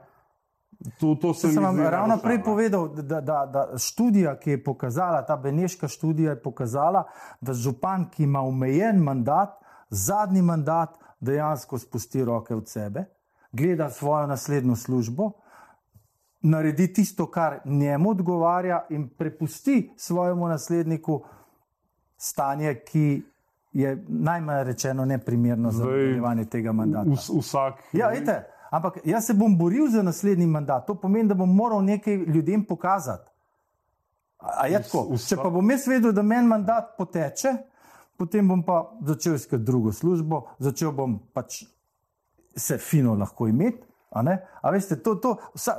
to, 0.99 1.15
to 1.15 1.31
se 1.31 1.53
sem 1.55 1.63
vam 1.63 1.79
ravno 1.79 2.19
prej 2.19 2.43
povedal, 2.43 2.91
da, 2.91 3.23
da, 3.23 3.39
da 3.47 3.65
študija, 3.79 4.35
ki 4.35 4.57
je 4.57 4.63
pokazala, 4.67 5.23
ta 5.23 5.39
beneška 5.39 5.87
študija 5.87 6.35
je 6.35 6.43
pokazala, 6.43 7.07
da 7.39 7.55
župan, 7.55 8.09
ki 8.11 8.27
ima 8.27 8.43
omejen 8.43 8.99
mandat, 8.99 9.55
zadnji 9.87 10.43
mandat, 10.43 10.99
dejansko 11.23 11.79
spusti 11.79 12.19
roke 12.27 12.51
od 12.51 12.67
sebe 12.67 13.14
gleda 13.55 13.89
svojo 13.89 14.27
naslednjo 14.27 14.75
službo, 14.75 15.31
naredi 16.41 16.93
tisto, 16.93 17.25
kar 17.31 17.59
njemu 17.65 18.09
odgovarja, 18.09 18.85
in 18.89 19.09
prepusti 19.09 19.91
svojemu 19.97 20.47
nasledniku 20.47 21.21
stanje, 22.17 22.75
ki 22.75 23.23
je 23.73 24.05
najmanj 24.07 24.63
rečeno 24.63 25.05
neprimerno 25.05 25.71
za 25.71 25.85
nadaljevanje 25.85 26.45
tega 26.45 26.71
mandata. 26.71 27.09
Vsak. 27.39 27.73
Ja, 27.93 28.11
ete, 28.13 28.43
ampak 28.69 28.97
jaz 29.03 29.25
se 29.25 29.33
bom 29.33 29.57
boril 29.57 29.89
za 29.89 30.03
naslednji 30.03 30.47
mandat, 30.47 30.87
to 30.87 30.95
pomeni, 30.95 31.29
da 31.29 31.35
bom 31.35 31.55
moral 31.55 31.83
nekaj 31.83 32.15
ljudem 32.15 32.65
pokazati. 32.65 33.31
A 34.39 34.67
je 34.67 34.81
tako? 34.83 35.17
Če 35.27 35.35
pa 35.35 35.49
bom 35.49 35.71
jaz 35.71 35.87
vedel, 35.87 36.11
da 36.11 36.21
meni 36.21 36.47
mandat 36.47 36.93
poteče, 36.97 37.55
potem 38.17 38.47
bom 38.47 38.63
pa 38.63 38.91
začel 39.01 39.35
iskati 39.35 39.63
drugo 39.63 39.91
službo, 39.91 40.45
začel 40.59 40.91
bom 40.91 41.19
pač 41.33 41.63
se 42.55 42.77
fino 42.77 43.15
lahko 43.15 43.47
imeti. 43.47 43.83
A 44.61 44.71
veste, 44.71 44.95
to, 45.03 45.15
to, 45.15 45.35
vsa, 45.53 45.75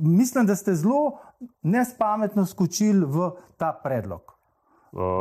mislim, 0.00 0.46
da 0.46 0.56
ste 0.56 0.74
zelo 0.74 1.18
nespametno 1.62 2.46
skočili 2.46 3.04
v 3.04 3.30
ta 3.56 3.72
predlog. 3.84 4.38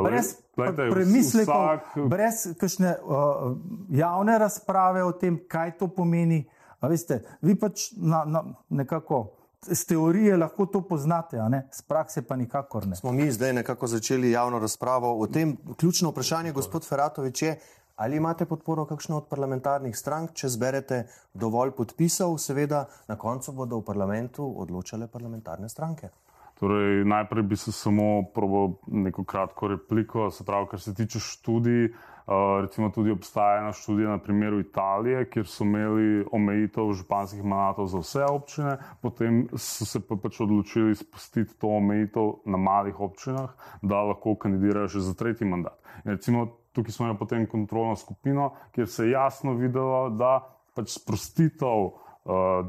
Brez 0.04 0.36
premislekov, 0.56 1.63
vsak... 1.63 1.97
brez 2.08 2.45
kakšne 2.60 2.93
uh, 3.04 3.58
javne 3.91 4.38
razprave 4.39 5.04
o 5.04 5.12
tem, 5.12 5.41
kaj 5.47 5.76
to 5.78 5.89
pomeni. 5.91 6.45
Veste, 6.82 7.19
vi 7.41 7.58
pač 7.60 7.91
na, 7.97 8.23
na, 8.26 8.43
nekako 8.69 9.26
z 9.67 9.86
teorije 9.86 10.38
lahko 10.38 10.65
to 10.65 10.82
poznate, 10.88 11.41
z 11.71 11.82
prakse 11.82 12.21
pa 12.21 12.36
nikakor 12.36 12.88
ne. 12.88 12.95
Smo 12.95 13.12
mi 13.12 13.32
zdaj 13.32 13.54
nekako 13.54 13.88
začeli 13.88 14.32
javno 14.32 14.60
razpravo 14.60 15.19
o 15.19 15.28
tem. 15.28 15.58
Ključno 15.78 16.10
vprašanje, 16.10 16.52
gospod 16.52 16.88
Feratovič, 16.88 17.41
je, 17.41 17.60
Ali 17.97 18.17
imate 18.17 18.45
podporo 18.45 18.86
kakšno 18.86 19.17
od 19.17 19.25
parlamentarnih 19.29 19.95
strank, 19.97 20.36
če 20.38 20.51
zberete 20.53 20.97
dovolj 21.33 21.71
podpisov, 21.73 22.36
seveda 22.38 22.83
na 23.10 23.15
koncu 23.17 23.55
bodo 23.57 23.79
v 23.79 23.88
parlamentu 23.88 24.45
odločale 24.45 25.07
parlamentarne 25.10 25.69
stranke? 25.69 26.12
Torej, 26.60 27.01
najprej 27.10 27.43
bi 27.43 27.57
se 27.57 27.71
samo 27.71 28.21
probal 28.33 28.75
neko 28.88 29.23
kratko 29.23 29.71
repliko, 29.73 30.27
se 30.29 30.45
pravi, 30.45 30.69
kar 30.69 30.81
se 30.81 30.93
tiče 30.93 31.19
študij. 31.19 31.89
Uh, 32.27 32.33
recimo 32.62 32.89
tudi 32.91 33.12
obstaja 33.12 33.62
ena 33.62 33.71
študija 33.73 34.10
na 34.10 34.17
primeru 34.19 34.60
Italije, 34.60 35.29
kjer 35.31 35.47
so 35.47 35.63
imeli 35.63 36.25
omejitev 36.31 36.91
županskih 36.99 37.43
mandatov 37.43 37.88
za 37.88 38.01
vse 38.03 38.25
občine, 38.29 38.73
potem 39.01 39.45
so 39.55 39.88
se 39.88 40.01
pa 40.03 40.17
pač 40.19 40.41
odločili 40.43 40.95
spustiti 40.95 41.55
to 41.55 41.71
omejitev 41.79 42.33
na 42.45 42.60
malih 42.60 42.99
občinah, 42.99 43.55
da 43.81 44.03
lahko 44.12 44.36
kandidirajo 44.36 44.91
še 44.97 45.05
za 45.07 45.15
tretji 45.15 45.47
mandat. 45.47 45.79
In 46.03 46.17
recimo 46.17 46.45
tukaj 46.78 46.94
smo 46.94 47.08
imeli 47.08 47.20
potem 47.20 47.48
kontrolno 47.50 47.96
skupino, 47.98 48.52
kjer 48.72 48.88
se 48.88 49.06
je 49.06 49.12
jasno 49.12 49.58
videlo, 49.58 50.10
da 50.10 50.38
pač 50.78 50.94
sprostitev 51.00 51.88
uh, 51.90 51.96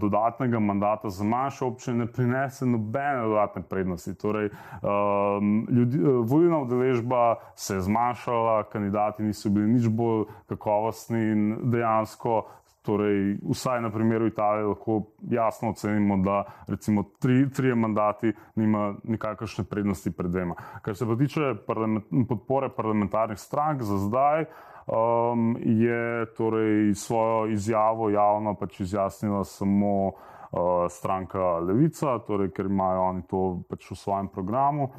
dodatnega 0.01 0.59
mandata 0.59 1.11
za 1.13 1.25
manjše 1.25 1.65
občine 1.65 1.99
ne 1.99 2.07
prinese 2.13 2.67
nobene 2.67 3.27
dodatne 3.29 3.63
prednosti. 3.69 4.15
Torej, 4.15 4.49
um, 4.81 5.67
ljudi, 5.71 6.01
uh, 6.01 6.25
volilna 6.25 6.63
udeležba 6.65 7.37
se 7.55 7.75
je 7.75 7.85
zmanjšala, 7.91 8.63
kandidati 8.73 9.23
niso 9.23 9.53
bili 9.53 9.69
nič 9.75 9.89
bolj 9.89 10.25
kakovostni 10.49 11.21
in 11.33 11.57
dejansko 11.71 12.47
Torej, 12.89 13.37
vsaj 13.51 13.83
na 13.85 13.91
primeru 13.93 14.27
Italije 14.27 14.67
lahko 14.67 15.03
jasno 15.31 15.71
ocenimo, 15.75 16.17
da 16.25 16.45
recimo 16.67 17.03
tri, 17.21 17.51
tri 17.53 17.75
mandati 17.75 18.33
nima 18.57 18.95
nikakršne 19.05 19.65
prednosti 19.65 20.13
pred 20.13 20.31
dvema. 20.31 20.55
Kar 20.83 20.97
se 20.97 21.07
pa 21.07 21.17
tiče 21.17 21.53
parlament, 21.67 22.05
podpore 22.29 22.71
parlamentarnih 22.77 23.39
strank 23.39 23.83
za 23.83 23.99
zdaj, 23.99 24.45
um, 24.87 25.57
je 25.61 26.27
torej 26.35 26.95
svojo 26.95 27.47
izjavo 27.53 28.11
javno 28.11 28.55
pač 28.55 28.81
izjasnila 28.81 29.45
samo 29.45 30.13
uh, 30.51 30.87
stranka 30.91 31.59
Levica, 31.59 32.19
torej, 32.27 32.51
ker 32.57 32.67
imajo 32.67 33.03
oni 33.09 33.23
to 33.29 33.43
pač 33.69 33.91
v 33.91 33.99
svojem 33.99 34.29
programu. 34.33 34.91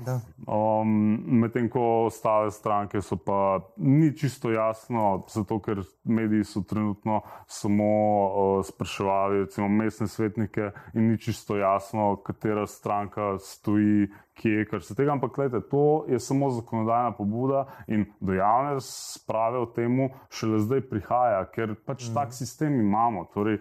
Um, 0.45 1.19
Medtem 1.41 1.69
ko 1.69 2.05
ostale 2.07 2.51
stranke 2.51 3.01
so 3.01 3.17
pa 3.17 3.59
ni 3.77 4.12
čisto 4.17 4.51
jasno, 4.51 5.25
zato 5.29 5.59
ker 5.59 5.83
mediji 6.03 6.43
so 6.43 6.63
trenutno 6.67 7.21
samo 7.47 7.89
uh, 7.89 8.65
spraševali, 8.65 9.45
recimo, 9.45 9.69
mestne 9.69 10.07
svetnike 10.07 10.71
in 10.93 11.12
ni 11.12 11.17
čisto 11.17 11.57
jasno, 11.57 12.15
katera 12.23 12.67
stranka 12.67 13.38
stoji. 13.39 14.09
Kje, 14.39 14.63
kar 14.71 14.79
se 14.79 14.95
tega, 14.95 15.12
ampak 15.12 15.33
gledajte, 15.35 15.67
to 15.67 16.05
je 16.07 16.15
samo 16.23 16.47
zakonodajna 16.55 17.12
pobuda 17.12 17.65
in 17.91 18.05
do 18.23 18.31
javne 18.33 18.77
razprave 18.77 19.59
o 19.59 19.65
tem 19.65 19.97
šele 20.31 20.62
zdaj 20.63 20.85
prihaja, 20.88 21.41
ker 21.51 21.73
pač 21.75 22.07
mm. 22.07 22.13
tak 22.15 22.31
sistem 22.31 22.79
imamo. 22.79 23.25
Torej, 23.33 23.59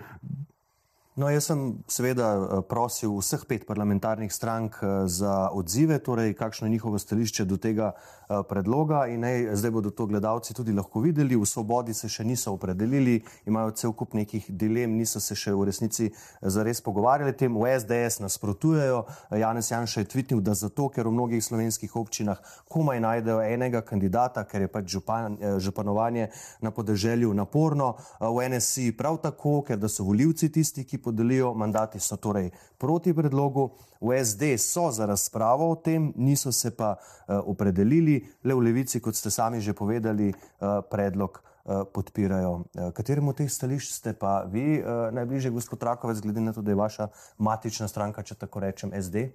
No, 1.19 1.27
jaz 1.31 1.49
sem 1.49 1.63
seveda 1.91 2.27
eh, 2.31 2.61
prosil 2.71 3.11
vseh 3.19 3.43
pet 3.51 3.65
parlamentarnih 3.67 4.31
strank 4.31 4.77
eh, 4.79 5.09
za 5.11 5.49
odzive, 5.51 5.99
torej 5.99 6.37
kakšno 6.39 6.67
je 6.67 6.71
njihovo 6.71 6.99
stališče 6.99 7.45
do 7.45 7.57
tega 7.57 7.89
eh, 7.91 8.37
predloga 8.49 9.01
in 9.11 9.25
nej, 9.27 9.49
zdaj 9.51 9.71
bodo 9.71 9.91
to 9.91 10.07
gledalci 10.07 10.55
tudi 10.55 10.73
lahko 10.73 11.01
videli. 11.03 11.35
V 11.35 11.47
Svobodi 11.47 11.95
se 11.95 12.07
še 12.09 12.23
niso 12.25 12.53
opredelili, 12.55 13.17
imajo 13.51 13.71
cel 13.71 13.95
kup 13.99 14.15
nekih 14.15 14.47
dilem, 14.49 14.95
niso 14.95 15.19
se 15.21 15.35
še 15.35 15.57
v 15.59 15.65
resnici 15.67 16.07
zares 16.43 16.81
pogovarjali 16.87 17.35
tem. 17.35 17.59
V 17.59 17.67
SDS 17.67 18.23
nasprotujejo. 18.23 19.03
Janez 19.35 19.73
Janša 19.73 20.07
je 20.07 20.11
tvitnil, 20.15 20.39
da 20.39 20.55
zato, 20.55 20.87
ker 20.87 21.11
v 21.11 21.17
mnogih 21.19 21.43
slovenskih 21.43 21.99
občinah 21.99 22.39
komaj 22.71 23.03
najdejo 23.03 23.43
enega 23.43 23.83
kandidata, 23.83 24.47
ker 24.47 24.69
je 24.69 24.71
pač 24.71 24.95
župan, 24.95 25.41
županovanje 25.59 26.31
na 26.63 26.71
podeželju 26.71 27.35
naporno. 27.35 27.97
V 28.23 28.47
NSC 28.55 28.95
prav 28.95 29.19
tako, 29.27 29.65
ker 29.67 29.83
da 29.83 29.91
so 29.91 30.07
voljivci 30.07 30.53
tisti, 30.55 30.87
ki 30.87 31.08
podelijo, 31.09 31.55
mandati 31.57 32.01
so 32.01 32.17
torej 32.21 32.51
proti 32.79 33.15
predlogu, 33.17 33.71
v 34.01 34.21
SD 34.21 34.55
so 34.61 34.91
za 34.95 35.09
razpravo 35.09 35.71
o 35.73 35.77
tem, 35.77 36.13
niso 36.17 36.53
se 36.53 36.71
pa 36.77 36.95
uh, 36.95 37.41
opredelili, 37.51 38.21
le 38.45 38.55
v 38.55 38.69
levici, 38.69 39.01
kot 39.01 39.17
ste 39.17 39.33
sami 39.33 39.61
že 39.61 39.75
povedali, 39.75 40.31
uh, 40.31 40.79
predlog 40.91 41.41
uh, 41.41 41.83
podpirajo. 41.93 42.53
Uh, 42.53 42.91
kateremu 42.95 43.35
teh 43.35 43.51
stališč 43.51 43.99
ste 43.99 44.15
pa 44.15 44.45
vi 44.47 44.79
uh, 44.79 45.09
najbližje, 45.17 45.51
gospod 45.51 45.83
Rakovec, 45.83 46.23
glede 46.23 46.45
na 46.45 46.53
to, 46.53 46.63
da 46.63 46.71
je 46.71 46.79
vaša 46.79 47.09
matična 47.39 47.89
stranka, 47.89 48.23
če 48.23 48.39
tako 48.39 48.63
rečem, 48.63 48.95
SD? 48.95 49.33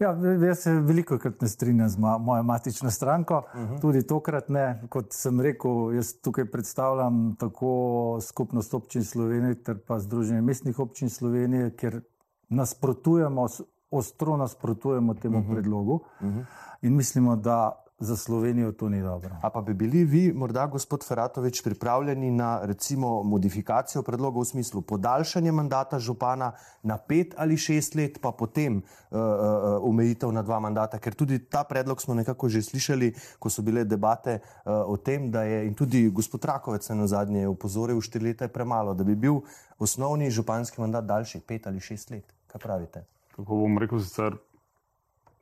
Ja, 0.00 0.14
jaz 0.46 0.62
se 0.62 0.72
veliko 0.72 1.18
krat 1.20 1.42
ne 1.42 1.48
strinjam 1.48 1.88
z 1.88 1.98
mojo 2.00 2.42
matično 2.42 2.90
stranko, 2.90 3.42
uh 3.54 3.60
mhm. 3.60 3.74
-huh. 3.74 3.80
tudi 3.80 4.06
tokrat 4.06 4.48
ne. 4.48 4.82
Kot 4.88 5.12
sem 5.12 5.40
rekel, 5.40 5.94
jaz 5.94 6.14
tukaj 6.22 6.44
predstavljam 6.50 7.36
tako 7.38 8.18
skupnost 8.22 8.74
občin 8.74 9.04
Slovenije, 9.04 9.62
ter 9.62 9.78
pa 9.86 9.98
Združenje 9.98 10.40
mestnih 10.40 10.78
občin 10.78 11.10
Slovenije, 11.10 11.76
ker 11.76 12.00
nasprotujemo, 12.48 13.46
ostro 13.90 14.36
nasprotujemo 14.36 15.14
temu 15.14 15.38
uh 15.38 15.44
mhm. 15.44 15.50
-huh. 15.50 15.54
predlogu 15.54 15.94
uh 15.94 16.26
mhm. 16.26 16.38
-huh. 16.38 16.44
in 16.82 16.96
mislimo, 16.96 17.36
da 17.36 17.84
za 18.00 18.16
Slovenijo 18.16 18.72
to 18.72 18.88
ni 18.88 19.02
dobro. 19.02 19.36
A 19.42 19.50
pa 19.50 19.60
bi 19.60 19.74
bili 19.74 20.04
vi, 20.04 20.32
morda 20.32 20.66
gospod 20.66 21.04
Feratovič, 21.04 21.62
pripravljeni 21.62 22.30
na 22.30 22.60
recimo 22.64 23.22
modifikacijo 23.22 24.02
predloga 24.02 24.40
v 24.40 24.44
smislu 24.44 24.80
podaljšanja 24.80 25.52
mandata 25.52 25.98
župana 25.98 26.52
na 26.82 26.96
pet 26.96 27.34
ali 27.36 27.56
šest 27.56 27.94
let, 27.94 28.18
pa 28.22 28.32
potem 28.32 28.76
uh, 28.76 28.82
uh, 29.20 29.88
omejitev 29.88 30.32
na 30.32 30.42
dva 30.42 30.60
mandata, 30.60 30.98
ker 30.98 31.14
tudi 31.14 31.38
ta 31.38 31.64
predlog 31.64 32.00
smo 32.02 32.14
nekako 32.14 32.48
že 32.48 32.62
slišali, 32.62 33.12
ko 33.38 33.50
so 33.50 33.62
bile 33.62 33.84
debate 33.84 34.40
uh, 34.40 34.72
o 34.88 34.96
tem, 34.96 35.30
da 35.30 35.42
je 35.42 35.66
in 35.66 35.74
tudi 35.74 36.08
gospod 36.10 36.44
Rakovec 36.44 36.88
na 36.88 37.06
zadnje 37.06 37.48
upozoril, 37.48 38.00
štiri 38.00 38.24
leta 38.24 38.48
je 38.48 38.52
premalo, 38.52 38.94
da 38.94 39.04
bi 39.04 39.14
bil 39.14 39.44
osnovni 39.78 40.30
županski 40.30 40.80
mandat 40.80 41.04
daljši, 41.04 41.40
pet 41.40 41.66
ali 41.66 41.80
šest 41.80 42.10
let. 42.10 42.32
Kaj 42.46 42.60
pravite? 42.60 43.04
Kako 43.36 43.54
bom 43.54 43.78
rekel, 43.78 44.00
sicer 44.00 44.40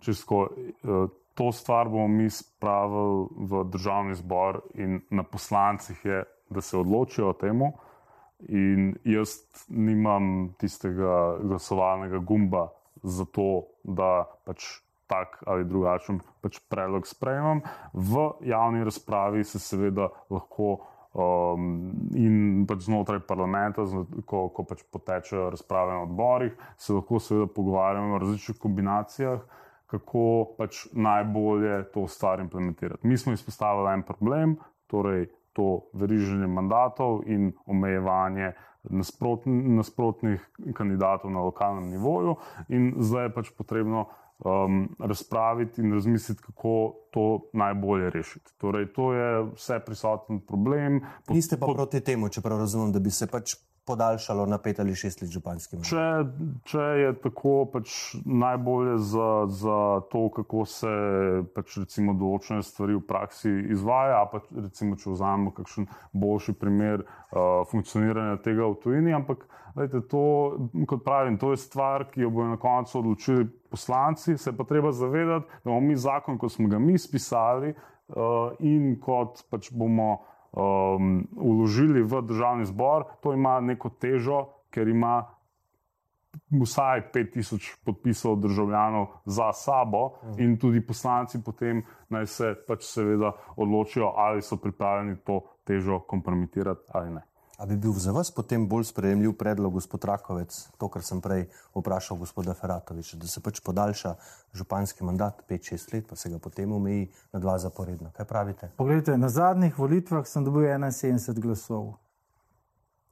čisto. 0.03 0.49
Uh, 0.83 1.07
to 1.39 1.53
stvar 1.53 1.89
bomo 1.89 2.09
mi 2.09 2.31
spravili 2.31 3.29
v 3.31 3.63
državni 3.71 4.15
zbor 4.15 4.61
in 4.75 5.01
na 5.11 5.23
poslancih 5.23 6.05
je, 6.05 6.25
da 6.51 6.61
se 6.61 6.79
odločijo 6.79 7.29
o 7.31 7.33
tem. 7.33 7.61
In 8.49 8.97
jaz 9.05 9.37
nimam 9.69 10.55
tistega 10.59 11.39
glasovalnega 11.43 12.19
gumba 12.19 12.69
za 13.03 13.25
to, 13.25 13.69
da 13.85 14.25
pač 14.47 14.67
tak 15.07 15.39
ali 15.47 15.65
drugačen 15.65 16.19
pač 16.43 16.59
predlog 16.69 17.07
sprejemam. 17.07 17.63
V 17.93 18.31
javni 18.43 18.83
razpravi 18.85 19.45
se 19.45 19.63
seveda 19.63 20.11
lahko. 20.31 20.79
Um, 21.19 21.95
in 22.15 22.67
pač 22.69 22.85
znotraj 22.85 23.23
parlamenta, 23.27 23.83
ko, 24.29 24.43
ko 24.55 24.65
pač 24.69 24.83
potečejo 24.93 25.49
razprave 25.51 25.95
na 25.97 26.03
odborih, 26.05 26.53
se 26.77 26.93
lahko 26.93 27.19
seveda 27.19 27.49
pogovarjamo 27.55 28.15
o 28.15 28.19
različnih 28.23 28.59
kombinacijah, 28.61 29.41
uh, 29.41 29.68
kako 29.89 30.55
pač 30.59 30.85
najbolje 30.93 31.83
to 31.93 32.07
stvar 32.09 32.41
implementirati. 32.41 33.07
Mi 33.07 33.17
smo 33.19 33.33
izpostavili 33.33 33.93
en 33.95 34.03
problem, 34.03 34.57
torej 34.87 35.29
to 35.57 35.89
veriženje 35.93 36.47
mandatov 36.47 37.23
in 37.27 37.53
omejevanje 37.67 38.53
nasprot, 38.91 39.47
nasprotnih 39.47 40.45
kandidatov 40.75 41.33
na 41.33 41.43
lokalnem 41.43 41.91
nivoju, 41.91 42.37
in 42.69 42.93
zdaj 42.99 43.29
je 43.29 43.35
pač 43.35 43.53
potrebno. 43.57 44.09
Um, 44.39 44.85
razpraviti 45.03 45.83
in 45.83 45.91
razmisliti, 45.93 46.43
kako 46.47 46.95
to 47.11 47.51
najbolje 47.59 48.11
rešiti. 48.11 48.53
Torej, 48.63 48.85
to 48.95 49.09
je 49.13 49.43
vse 49.57 49.81
prisoten 49.87 50.39
problem. 50.47 51.01
Niste 51.29 51.59
pa 51.59 51.67
po, 51.67 51.75
proti 51.75 52.01
temu, 52.01 52.29
čeprav 52.29 52.59
razumem, 52.59 52.93
da 52.95 53.03
bi 53.03 53.11
se 53.11 53.27
pač 53.27 53.57
podaljšalo 53.89 54.47
na 54.47 54.59
pet 54.63 54.81
ali 54.81 54.95
šest 54.97 55.23
let 55.23 55.33
županskim. 55.33 55.83
Če, 55.87 56.05
če 56.69 56.87
je 57.03 57.13
tako, 57.25 57.55
pač 57.73 57.95
najbolje 58.25 58.99
za, 59.11 59.29
za 59.61 59.79
to, 60.13 60.27
kako 60.37 60.65
se 60.69 60.93
pač 61.57 61.79
recimo 61.83 62.15
določene 62.19 62.65
stvari 62.67 62.99
v 62.99 63.05
praksi 63.09 63.55
izvaja, 63.75 64.21
pa 64.33 64.43
recimo, 64.53 64.99
če 65.01 65.15
vzamemo 65.15 65.55
kakšen 65.57 65.89
boljši 66.13 66.57
primer 66.61 67.05
uh, 67.05 67.65
funkcioniranja 67.71 68.41
tega 68.45 68.69
v 68.69 68.79
tujini. 68.85 69.15
Ampak, 69.17 69.47
lejte, 69.79 70.05
to, 70.13 70.25
kot 70.89 71.05
pravim, 71.07 71.41
to 71.41 71.55
je 71.55 71.63
stvar, 71.65 72.09
ki 72.13 72.27
jo 72.27 72.33
bodo 72.35 72.53
na 72.53 72.61
koncu 72.61 73.01
odločili 73.03 73.49
poslanci. 73.73 74.37
Se 74.39 74.55
pa 74.57 74.67
treba 74.69 74.93
zavedati, 74.93 75.49
da 75.65 75.71
bomo 75.71 75.85
mi 75.89 75.97
zakon, 75.97 76.39
kot 76.41 76.55
smo 76.55 76.69
ga 76.69 76.81
mi 76.83 76.99
spisali, 77.01 77.75
uh, 77.75 78.57
in 78.61 78.97
kot 79.03 79.45
pač 79.53 79.73
bomo 79.73 80.19
um, 80.53 81.27
uložili 81.37 82.03
v 82.03 82.23
državni 82.23 82.67
zbor, 82.67 83.05
to 83.23 83.33
ima 83.33 83.61
neko 83.61 83.91
težo, 84.01 84.47
ker 84.71 84.89
ima 84.89 85.23
vsaj 86.63 87.03
5000 87.15 87.85
podpisov 87.85 88.37
državljanov 88.41 89.07
za 89.25 89.53
sabo 89.53 90.11
in 90.39 90.59
tudi 90.59 90.81
poslanci 90.87 91.43
potem 91.45 91.83
naj 92.09 92.27
se 92.27 92.55
pač 92.69 92.85
seveda 92.85 93.33
odločijo, 93.57 94.13
ali 94.17 94.43
so 94.43 94.57
pripravljeni 94.57 95.17
to 95.25 95.41
težo 95.65 95.99
kompromitirati 96.01 96.81
ali 96.89 97.11
ne. 97.11 97.28
Ali 97.59 97.75
bi 97.75 97.81
bil 97.89 97.93
za 97.99 98.13
vas 98.15 98.31
potem 98.31 98.69
bolj 98.71 98.85
sprejemljiv 98.85 99.33
predlog, 99.35 99.73
gospod 99.73 100.05
Rakovec, 100.05 100.55
to, 100.79 100.89
kar 100.89 101.03
sem 101.03 101.19
prej 101.21 101.49
vprašal 101.75 102.17
gospoda 102.17 102.55
Feratoviča, 102.55 103.17
da 103.19 103.27
se 103.27 103.41
pač 103.43 103.59
podaljša 103.67 104.13
županski 104.55 105.05
mandat 105.05 105.43
5-6 105.49 105.95
let, 105.95 106.07
pa 106.07 106.17
se 106.17 106.31
ga 106.31 106.39
potem 106.39 106.73
omeji 106.73 107.09
na 107.33 107.41
dva 107.43 107.57
zaporedna? 107.59 108.13
Kaj 108.15 108.27
pravite? 108.31 108.71
Poglejte, 108.77 109.17
na 109.19 109.29
zadnjih 109.29 109.75
volitvah 109.79 110.23
sem 110.27 110.47
dobil 110.47 110.71
71 110.71 111.43
glasov. 111.43 111.97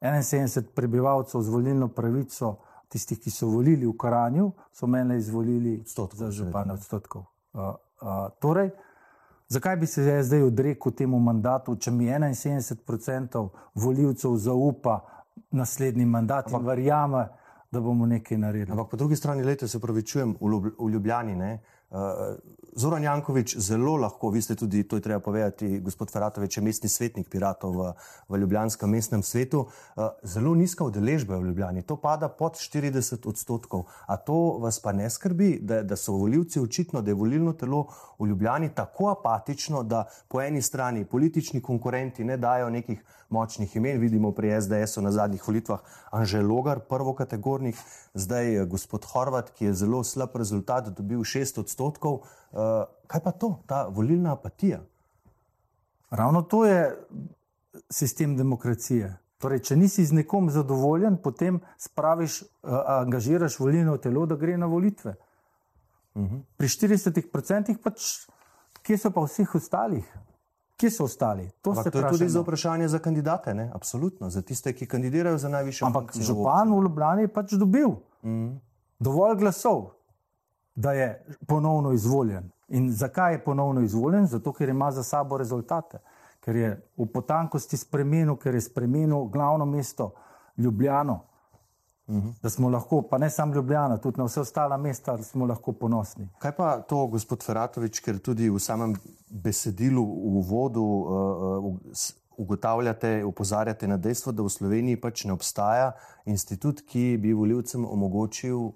71 0.00 0.70
prebivalcev 0.74 1.42
z 1.42 1.50
volilno 1.50 1.88
pravico, 1.88 2.54
tistih, 2.88 3.18
ki 3.18 3.34
so 3.34 3.50
volili 3.50 3.86
v 3.86 3.96
Karanju, 3.98 4.52
so 4.72 4.86
mene 4.86 5.18
izvolili 5.18 5.80
odstotkov, 5.80 6.18
za 6.22 6.30
župana 6.30 6.78
odstotkov. 6.78 7.26
Uh, 7.52 7.74
uh, 7.98 8.28
torej, 8.38 8.70
Zakaj 9.48 9.76
bi 9.76 9.86
se 9.86 10.22
zdaj 10.22 10.42
odrekel 10.42 10.92
temu 10.92 11.18
mandatu, 11.22 11.76
če 11.76 11.90
mi 11.90 12.08
71% 12.10 13.48
voljivcev 13.74 14.36
zaupa 14.36 15.00
naslednji 15.50 16.04
mandat 16.04 16.46
Ampak, 16.46 16.60
in 16.60 16.66
verjame, 16.66 17.28
da 17.70 17.80
bomo 17.80 18.06
nekaj 18.06 18.38
naredili? 18.38 18.72
Ampak 18.72 18.90
po 18.90 18.96
drugi 18.96 19.16
strani, 19.16 19.44
leta 19.44 19.68
se 19.68 19.80
pravičujem, 19.80 20.34
v 20.40 20.90
Ljubljani, 20.90 21.36
ne, 21.36 21.60
Zoran 22.76 23.02
Jankovič 23.02 23.56
zelo 23.56 23.94
lahko, 23.96 24.28
vi 24.30 24.42
ste 24.42 24.54
tudi, 24.54 24.82
to 24.84 24.96
je 24.96 25.02
treba 25.02 25.20
povedati, 25.20 25.78
gospod 25.80 26.10
Feratovič 26.12 26.56
je 26.56 26.62
mestni 26.62 26.88
svetnik 26.92 27.28
piratov 27.32 27.72
v, 27.72 27.92
v 28.28 28.40
Ljubljanskem 28.42 28.90
mestnem 28.90 29.22
svetu, 29.22 29.62
uh, 29.64 30.10
zelo 30.20 30.52
nizka 30.54 30.84
udeležba 30.84 31.38
v 31.38 31.48
Ljubljani, 31.48 31.86
to 31.88 31.96
pada 31.96 32.28
pod 32.28 32.60
40 32.60 33.24
odstotkov. 33.24 33.86
A 34.06 34.20
to 34.20 34.58
vas 34.60 34.76
pa 34.82 34.92
ne 34.92 35.08
skrbi, 35.10 35.56
da, 35.62 35.80
da 35.82 35.96
so 35.96 36.18
voljivci 36.20 36.60
očitno, 36.60 37.00
da 37.00 37.10
je 37.10 37.16
volilno 37.16 37.56
telo 37.56 37.86
v 38.18 38.28
Ljubljani 38.28 38.68
tako 38.74 39.08
apatično, 39.14 39.80
da 39.82 40.04
po 40.28 40.42
eni 40.42 40.62
strani 40.62 41.04
politični 41.04 41.62
konkurenti 41.62 42.24
ne 42.24 42.36
dajo 42.36 42.68
nekih 42.70 43.00
močnih 43.28 43.76
imen, 43.76 44.00
vidimo 44.00 44.32
pri 44.32 44.54
SDS-u 44.60 45.02
na 45.02 45.12
zadnjih 45.12 45.48
volitvah 45.48 45.80
Anželogar, 46.10 46.80
prvokategornih, 46.88 47.78
zdaj 48.14 48.66
gospod 48.66 49.04
Horvat, 49.04 49.50
ki 49.50 49.64
je 49.64 49.74
zelo 49.74 50.04
slab 50.04 50.36
rezultat, 50.36 50.88
dobil 50.96 51.24
6 51.24 51.60
odstotkov. 51.60 52.22
Uh, 52.52 52.86
kaj 53.06 53.22
pa 53.24 53.32
to, 53.32 53.58
ta 53.66 53.86
volilna 53.88 54.32
apatija? 54.32 54.80
Ravno 56.10 56.42
to 56.42 56.64
je 56.64 57.06
sistem 57.90 58.36
demokracije. 58.36 59.16
Torej, 59.38 59.60
če 59.68 59.76
nisi 59.76 60.04
z 60.06 60.16
nekom 60.16 60.48
zadovoljen, 60.50 61.18
potem 61.22 61.60
spraviš, 61.78 62.42
uh, 62.42 62.78
angažiraš 63.02 63.58
volilno 63.60 63.96
telo, 63.98 64.26
da 64.26 64.36
gre 64.36 64.56
na 64.56 64.66
volitve. 64.66 65.14
Uh 66.14 66.22
mhm. 66.22 66.36
-huh. 66.36 66.42
Pri 66.56 66.68
40% 66.68 67.76
pač, 67.82 68.28
kje 68.82 68.98
so 68.98 69.10
pa 69.10 69.20
vseh 69.20 69.54
ostalih? 69.54 70.04
Kje 70.76 70.90
so 70.90 71.04
ostali? 71.04 71.50
To, 71.62 71.72
to 71.72 71.98
je 71.98 72.08
tudi 72.10 72.28
za 72.28 72.40
vprašanje 72.40 72.88
za 72.88 72.98
kandidate, 72.98 73.54
ne? 73.54 73.70
absolutno, 73.74 74.30
za 74.30 74.42
tiste, 74.42 74.72
ki 74.72 74.86
kandidirajo 74.86 75.38
za 75.38 75.48
najvišje. 75.48 75.86
Ampak 75.86 76.12
župan 76.20 76.72
v 76.72 76.82
Ljubljani 76.82 77.22
je 77.22 77.32
pač 77.32 77.52
dobil. 77.52 77.88
-huh. 78.22 78.58
dovolj 78.98 79.38
glasov 79.38 79.96
da 80.76 80.92
je 80.92 81.26
ponovno 81.46 81.92
izvoljen. 81.92 82.50
In 82.68 82.92
zakaj 82.92 83.32
je 83.32 83.44
ponovno 83.44 83.80
izvoljen? 83.80 84.26
Zato, 84.26 84.52
ker 84.52 84.68
ima 84.68 84.90
za 84.90 85.02
sabo 85.02 85.38
rezultate, 85.38 85.98
ker 86.40 86.56
je 86.56 86.70
v 86.96 87.06
potankosti 87.12 87.76
spremenil, 87.76 88.36
ker 88.36 88.54
je 88.54 88.60
spremenil 88.60 89.24
glavno 89.24 89.64
mesto 89.64 90.12
Ljubljano. 90.56 91.20
Uhum. 92.06 92.34
Da 92.42 92.50
smo 92.50 92.68
lahko, 92.70 93.02
pa 93.02 93.18
ne 93.18 93.30
samo 93.30 93.54
Ljubljana, 93.54 93.96
tudi 93.98 94.18
na 94.18 94.24
vse 94.24 94.40
ostale 94.40 94.78
mesta, 94.78 95.16
smo 95.22 95.46
lahko 95.46 95.72
ponosni. 95.72 96.28
Kaj 96.38 96.52
pa 96.56 96.68
to, 96.80 97.06
gospod 97.10 97.42
Feratovič, 97.42 98.00
ker 98.00 98.20
tudi 98.22 98.50
v 98.50 98.60
samem 98.62 98.94
besedilu, 99.30 100.04
v 100.04 100.38
uvodu 100.42 100.84
uh, 100.84 101.66
ugotavljate, 102.36 103.24
upozarjate 103.24 103.88
na 103.88 103.96
dejstvo, 103.96 104.32
da 104.32 104.46
v 104.46 104.54
Sloveniji 104.54 105.00
pač 105.00 105.24
ne 105.26 105.34
obstaja 105.34 105.92
institut, 106.24 106.84
ki 106.86 107.16
bi 107.18 107.34
voljivcem 107.34 107.84
omogočil 107.84 108.58
uh, 108.58 108.74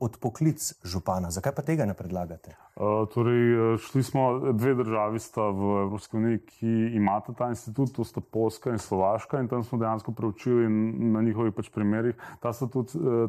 odpoklic 0.00 0.74
župana. 0.84 1.30
Zakaj 1.30 1.54
pa 1.54 1.62
tega 1.62 1.86
ne 1.86 1.94
predlagate? 1.94 2.56
Uh, 2.76 3.08
torej, 3.08 3.74
eh, 3.74 3.78
šli 3.78 4.02
smo 4.02 4.52
dve 4.52 4.74
državi 4.74 5.18
v 5.18 5.82
Evropski 5.82 6.16
uniji, 6.16 6.38
ki 6.38 6.72
imata 6.98 7.32
ta 7.32 7.48
institut, 7.48 7.92
to 7.96 8.04
sta 8.04 8.20
Polska 8.20 8.70
in 8.70 8.78
Slovaška, 8.78 9.40
in 9.40 9.48
tam 9.48 9.62
smo 9.64 9.78
dejansko 9.78 10.12
preučili 10.12 10.68
na 11.12 11.22
njihovih 11.22 11.54
pač 11.54 11.70
primerih. 11.70 12.14
Ta, 12.40 12.52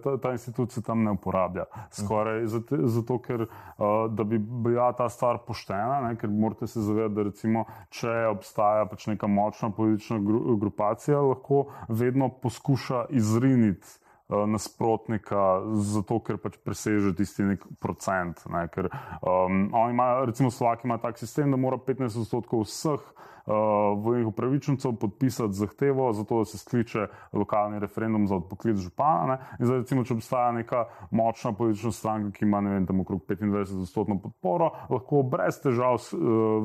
ta, 0.03 0.17
ta 0.17 0.32
institut 0.32 0.71
se 0.71 0.82
tam 0.82 1.03
ne 1.03 1.12
uporablja. 1.12 1.63
Skoraj 1.91 2.43
uh. 2.43 2.49
zato, 2.84 3.19
ker 3.19 3.45
uh, 3.45 4.10
da 4.10 4.23
bi 4.23 4.38
bila 4.38 4.91
ta 4.93 5.10
stvar 5.10 5.38
poštena, 5.47 6.01
ne, 6.01 6.15
ker 6.17 6.30
morate 6.30 6.67
se 6.67 6.82
zavedati, 6.82 7.15
da 7.15 7.23
recimo, 7.23 7.65
če 7.89 8.25
obstaja 8.34 8.89
pač 8.89 9.08
neka 9.08 9.27
močna 9.27 9.69
politična 9.69 10.19
grupacija, 10.60 11.21
lahko 11.21 11.69
vedno 11.88 12.30
poskuša 12.30 13.06
izriniti. 13.10 14.07
Eh, 14.28 14.48
nasprotnika, 14.48 15.62
zato 15.80 16.18
ker 16.20 16.36
pač 16.44 16.58
preseže 16.60 17.13
tisti 17.16 17.46
nek 17.48 17.62
procent. 17.80 18.42
Ne, 18.52 18.66
ker, 18.68 18.90
um, 19.24 19.70
ima, 19.88 20.08
recimo 20.28 20.52
Slovaki 20.52 20.84
ima 20.84 20.98
tak 21.00 21.16
sistem, 21.16 21.54
da 21.56 21.56
mora 21.56 21.80
15 21.80 22.20
odstotkov 22.26 22.66
vseh 22.68 23.06
volilnih 23.47 24.27
upravičencev 24.27 24.95
podpisati 24.99 25.53
zahtevo 25.53 26.13
za 26.13 26.23
to, 26.23 26.39
da 26.39 26.45
se 26.45 26.57
skliče 26.57 27.07
lokalni 27.33 27.79
referendum 27.79 28.27
za 28.27 28.36
odpoklic 28.36 28.77
župana. 28.77 29.25
Ne? 29.25 29.38
In 29.60 29.65
zdaj, 29.65 29.79
recimo, 29.79 30.03
če 30.03 30.17
obstaja 30.17 30.51
neka 30.51 30.83
močna 31.12 31.53
politična 31.53 31.91
stranka, 31.91 32.31
ki 32.36 32.45
ima, 32.45 32.62
ne 32.62 32.73
vem, 32.75 32.88
tam 32.88 32.99
okrog 33.01 33.23
25-odstotno 33.29 34.19
podporo, 34.23 34.71
lahko 34.89 35.23
brez 35.23 35.62
težav 35.63 36.01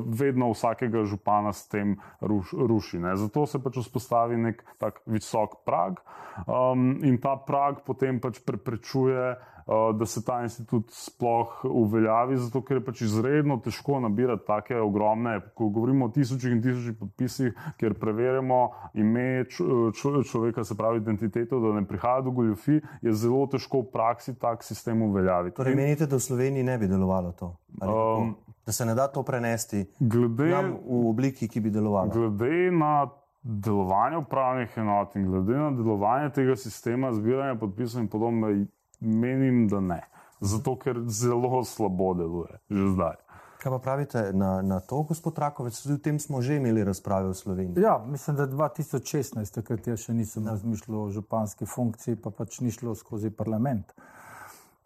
vedno 0.07 0.51
vsakega 0.51 1.05
župana 1.07 1.53
s 1.53 1.67
tem 1.71 1.95
ruš, 2.21 2.53
ruši. 2.53 2.99
Ne? 2.99 3.15
Zato 3.17 3.45
se 3.47 3.63
pač 3.63 3.79
vzpostavi 3.79 4.37
nek 4.37 4.63
tak 4.77 5.01
visok 5.05 5.61
prag 5.65 6.03
um, 6.47 6.99
in 7.03 7.17
ta 7.21 7.37
prag 7.47 7.83
potem 7.87 8.19
pač 8.19 8.41
preprečuje 8.43 9.33
Eh, 9.33 9.52
da 9.67 10.05
se 10.05 10.23
ta 10.25 10.41
institut 10.43 10.91
sploh 10.91 11.65
uveljavi, 11.69 12.37
zato 12.37 12.61
ker 12.61 12.77
je 12.77 12.85
pač 12.85 13.01
izredno 13.01 13.57
težko 13.63 13.99
nabirati 14.03 14.45
take 14.47 14.79
ogromne, 14.81 15.39
ko 15.55 15.69
govorimo 15.69 16.05
o 16.05 16.13
tisočih 16.13 16.51
in 16.51 16.61
tisočih 16.61 16.97
podpisih, 16.99 17.53
ker 17.79 17.93
preverjamo 17.99 18.61
ime 18.93 19.45
človeka, 19.49 20.63
se 20.63 20.77
pravi 20.77 20.99
identiteto, 20.99 21.59
da 21.59 21.73
ne 21.79 21.87
prihaja 21.87 22.21
do 22.21 22.31
goljofi, 22.31 22.81
je 23.01 23.13
zelo 23.13 23.45
težko 23.47 23.85
v 23.85 23.91
praksi 23.93 24.35
tak 24.39 24.63
sistem 24.63 25.01
uveljaviti. 25.01 25.55
Torej, 25.55 25.75
menite, 25.75 26.07
da 26.07 26.19
v 26.19 26.27
Sloveniji 26.27 26.63
ne 26.63 26.77
bi 26.77 26.87
delovalo 26.87 27.31
to? 27.31 27.55
Um, 27.81 28.35
da 28.65 28.71
se 28.71 28.85
ne 28.85 28.95
da 28.95 29.07
to 29.07 29.23
prenesti 29.23 29.85
glede, 29.99 30.53
v 30.85 31.09
obliki, 31.09 31.47
ki 31.47 31.61
bi 31.61 31.71
delovala? 31.71 32.11
Glede 32.13 32.71
na 32.71 33.09
delovanje 33.43 34.17
upravnih 34.17 34.77
enot 34.77 35.15
in 35.15 35.25
glede 35.27 35.57
na 35.57 35.71
delovanje 35.71 36.29
tega 36.29 36.55
sistema 36.55 37.11
zbiranja 37.13 37.59
podpisov 37.59 38.01
in 38.01 38.07
podobno, 38.07 38.51
Menim, 38.99 39.67
da 39.67 39.79
ne. 39.79 40.01
Zato, 40.43 40.75
ker 40.75 40.99
zelo 41.07 41.63
slabo 41.63 42.13
deluje, 42.13 42.59
že 42.69 42.87
zdaj. 42.95 43.15
Kaj 43.63 43.71
pa 43.71 43.79
pravite 43.79 44.21
na, 44.33 44.61
na 44.61 44.79
to, 44.79 45.05
gospod 45.07 45.37
Rakovec? 45.39 45.77
Tudi 45.81 45.95
o 45.95 45.97
tem 46.03 46.19
smo 46.19 46.41
že 46.43 46.57
imeli 46.59 46.83
razprave 46.83 47.29
v 47.31 47.33
Sloveniji. 47.33 47.79
Ja, 47.79 47.95
mislim, 48.07 48.35
da 48.35 48.47
2016, 48.47 49.53
takrat 49.55 49.87
jaz 49.87 50.03
še 50.03 50.13
nisem 50.13 50.43
ja. 50.43 50.51
razmišljal 50.51 50.97
o 50.99 51.11
županski 51.15 51.63
funkciji, 51.63 52.19
pa 52.19 52.33
pač 52.35 52.59
ni 52.59 52.75
šlo 52.75 52.91
skozi 52.91 53.31
parlament. 53.31 53.95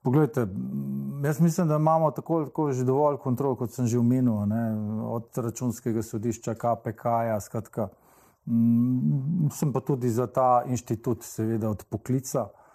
Poglejte, 0.06 0.46
jaz 1.26 1.42
mislim, 1.42 1.68
da 1.74 1.82
imamo 1.82 2.12
tako, 2.14 2.44
tako 2.52 2.68
že 2.70 2.86
dovolj 2.86 3.18
kontrol, 3.18 3.58
kot 3.58 3.74
sem 3.74 3.90
že 3.90 3.98
omenil, 3.98 4.46
od 5.10 5.34
računskega 5.34 6.06
sodišča, 6.06 6.54
KPK-ja, 6.54 7.42
skratka. 7.42 7.90
M, 8.46 9.50
sem 9.58 9.74
pa 9.74 9.82
tudi 9.82 10.14
za 10.14 10.30
ta 10.30 10.62
inštitut, 10.70 11.26
seveda, 11.26 11.74
od 11.74 11.82
poklica. 11.90 12.46
Uh, 12.46 12.67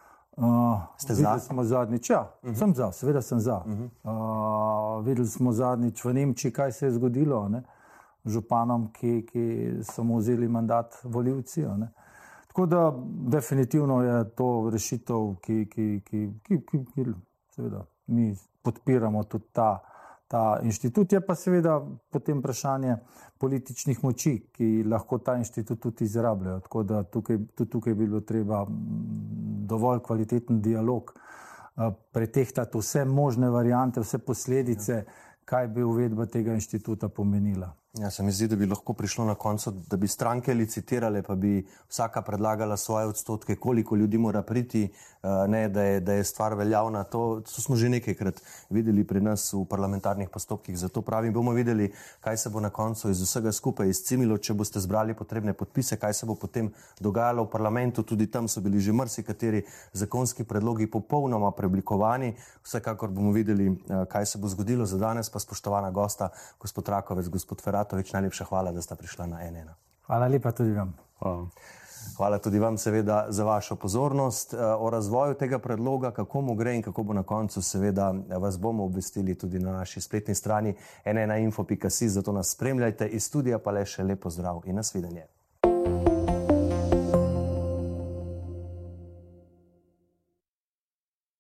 Ste 0.97 1.14
za? 1.14 1.38
Smo 1.38 1.64
zadnjič, 1.64 2.11
ja, 2.11 2.21
uh 2.21 2.49
mhm. 2.49 2.55
-huh. 2.55 2.59
sem 2.59 2.75
za, 2.75 2.92
seveda 2.92 3.23
sem 3.23 3.40
za. 3.40 3.57
Uh 3.66 3.73
-huh. 3.73 4.99
uh, 4.99 5.07
videli 5.07 5.29
smo 5.29 5.53
zadnjič 5.53 6.05
v 6.05 6.12
Nemčiji, 6.12 6.53
kaj 6.53 6.73
se 6.73 6.87
je 6.87 6.92
zgodilo 6.92 7.49
ne? 7.49 7.62
županom, 8.25 8.92
ki, 8.92 9.27
ki 9.33 9.75
so 9.83 10.05
mu 10.05 10.16
vzeli 10.16 10.49
mandat 10.49 10.95
voljivci. 11.05 11.64
Tako 12.47 12.66
da 12.66 12.92
definitivno 13.29 14.03
je 14.03 14.31
to 14.35 14.71
rešitev, 14.73 15.35
ki, 15.40 15.68
ki, 15.71 16.03
ki, 16.05 16.31
ki, 16.42 16.61
ki, 16.71 16.85
ki 16.95 17.05
seveda 17.51 17.85
mi 18.07 18.37
podpiramo 18.62 19.25
tudi 19.25 19.45
ta 19.53 19.81
ta 20.33 20.59
inštitut. 20.62 21.12
Je 21.12 21.21
pa 21.21 21.35
seveda 21.37 21.77
potem 22.11 22.38
vprašanje 22.40 22.97
političnih 23.42 24.05
moči, 24.05 24.37
ki 24.55 24.85
lahko 24.87 25.18
ta 25.18 25.35
inštitut 25.40 25.81
tudi 25.83 26.07
izrabljajo. 26.07 26.61
Tako 26.62 26.83
da 26.87 27.02
tukaj, 27.02 27.40
tudi 27.59 27.70
tukaj 27.70 27.94
bi 27.94 28.07
bilo 28.07 28.20
treba 28.20 28.62
dovolj 29.72 29.98
kvaliteten 30.07 30.61
dialog, 30.62 31.11
pretehtati 32.12 32.78
vse 32.78 33.05
možne 33.05 33.50
variante, 33.50 34.00
vse 34.00 34.22
posledice, 34.22 35.02
kaj 35.44 35.68
bi 35.74 35.83
uvedba 35.83 36.26
tega 36.31 36.55
inštituta 36.55 37.09
pomenila. 37.09 37.72
Ja, 38.00 38.11
se 38.11 38.22
mi 38.22 38.33
zdi, 38.33 38.46
da 38.48 38.57
bi 38.57 38.64
lahko 38.66 38.94
prišlo 38.96 39.24
na 39.28 39.35
koncu, 39.35 39.70
da 39.70 39.96
bi 40.00 40.09
stranke 40.09 40.55
licitirale, 40.55 41.20
pa 41.22 41.35
bi 41.35 41.59
vsaka 41.90 42.22
predlagala 42.24 42.76
svoje 42.76 43.07
odstotke, 43.07 43.57
koliko 43.57 43.96
ljudi 43.96 44.18
mora 44.18 44.40
priti, 44.42 44.85
eh, 44.85 45.28
ne, 45.48 45.68
da, 45.68 45.83
je, 45.83 46.00
da 46.00 46.12
je 46.12 46.24
stvar 46.24 46.55
veljavna. 46.55 47.02
To, 47.05 47.42
to 47.44 47.61
smo 47.61 47.76
že 47.76 47.88
nekajkrat 47.88 48.40
videli 48.70 49.05
pri 49.05 49.20
nas 49.20 49.52
v 49.52 49.66
parlamentarnih 49.68 50.31
postopkih. 50.33 50.78
Zato 50.78 51.02
pravim, 51.02 51.33
bomo 51.33 51.52
videli, 51.52 51.90
kaj 52.20 52.37
se 52.37 52.50
bo 52.50 52.61
na 52.61 52.70
koncu 52.70 53.11
iz 53.11 53.20
vsega 53.20 53.52
skupaj 53.52 53.88
izcimilo, 53.88 54.38
če 54.38 54.55
boste 54.55 54.81
zbrali 54.81 55.14
potrebne 55.14 55.52
podpise, 55.52 56.00
kaj 56.00 56.14
se 56.14 56.26
bo 56.26 56.35
potem 56.35 56.72
dogajalo 57.00 57.44
v 57.44 57.50
parlamentu. 57.50 58.02
Tudi 58.02 58.26
tam 58.26 58.48
so 58.48 58.61
bili 58.61 58.81
že 58.81 58.92
marsikateri 58.92 59.66
zakonski 59.92 60.44
predlogi 60.44 60.87
popolnoma 60.87 61.52
preoblikovani. 61.52 62.33
Vsekakor 62.64 63.12
bomo 63.12 63.37
videli, 63.37 63.68
eh, 63.68 64.07
kaj 64.09 64.26
se 64.26 64.38
bo 64.38 64.48
zgodilo. 64.48 64.87
Za 64.87 64.96
danes 64.96 65.28
pa 65.31 65.38
spoštovana 65.38 65.90
gosta, 65.90 66.33
gospod 66.59 66.88
Rakovec, 66.88 67.28
gospod 67.28 67.61
Ferrari. 67.61 67.82
Bratovič, 67.83 68.12
najlepša 68.12 68.45
hvala, 68.45 68.71
da 68.73 68.83
ste 68.83 68.95
prišli 68.95 69.27
na 69.27 69.42
NN. 69.51 69.75
Hvala 70.07 70.27
lepa 70.31 70.53
tudi 70.55 70.71
vam. 70.71 70.95
Hvala. 71.18 71.49
Hvala 72.16 72.38
tudi 72.38 72.59
vam, 72.59 72.79
seveda, 72.79 73.27
za 73.29 73.45
vašo 73.45 73.77
pozornost. 73.77 74.55
Eh, 74.55 74.59
o 74.59 74.90
razvoju 74.90 75.35
tega 75.35 75.59
predloga, 75.59 76.11
kako 76.11 76.40
mu 76.40 76.55
gre 76.55 76.77
in 76.77 76.83
kako 76.83 77.03
bo 77.03 77.12
na 77.12 77.23
koncu, 77.23 77.62
seveda, 77.62 78.14
vas 78.38 78.59
bomo 78.59 78.85
obvestili 78.85 79.35
tudi 79.35 79.59
na 79.59 79.73
naši 79.73 80.01
spletni 80.01 80.35
strani 80.35 80.75
nnainfo.si, 81.07 82.09
zato 82.09 82.33
nas 82.33 82.55
spremljajte 82.55 83.09
iz 83.09 83.25
studija, 83.25 83.59
pa 83.59 83.71
le 83.71 83.87
še 83.87 84.03
lepo 84.03 84.31
zdrav 84.31 84.62
in 84.64 84.79
nasvidenje. 84.79 85.27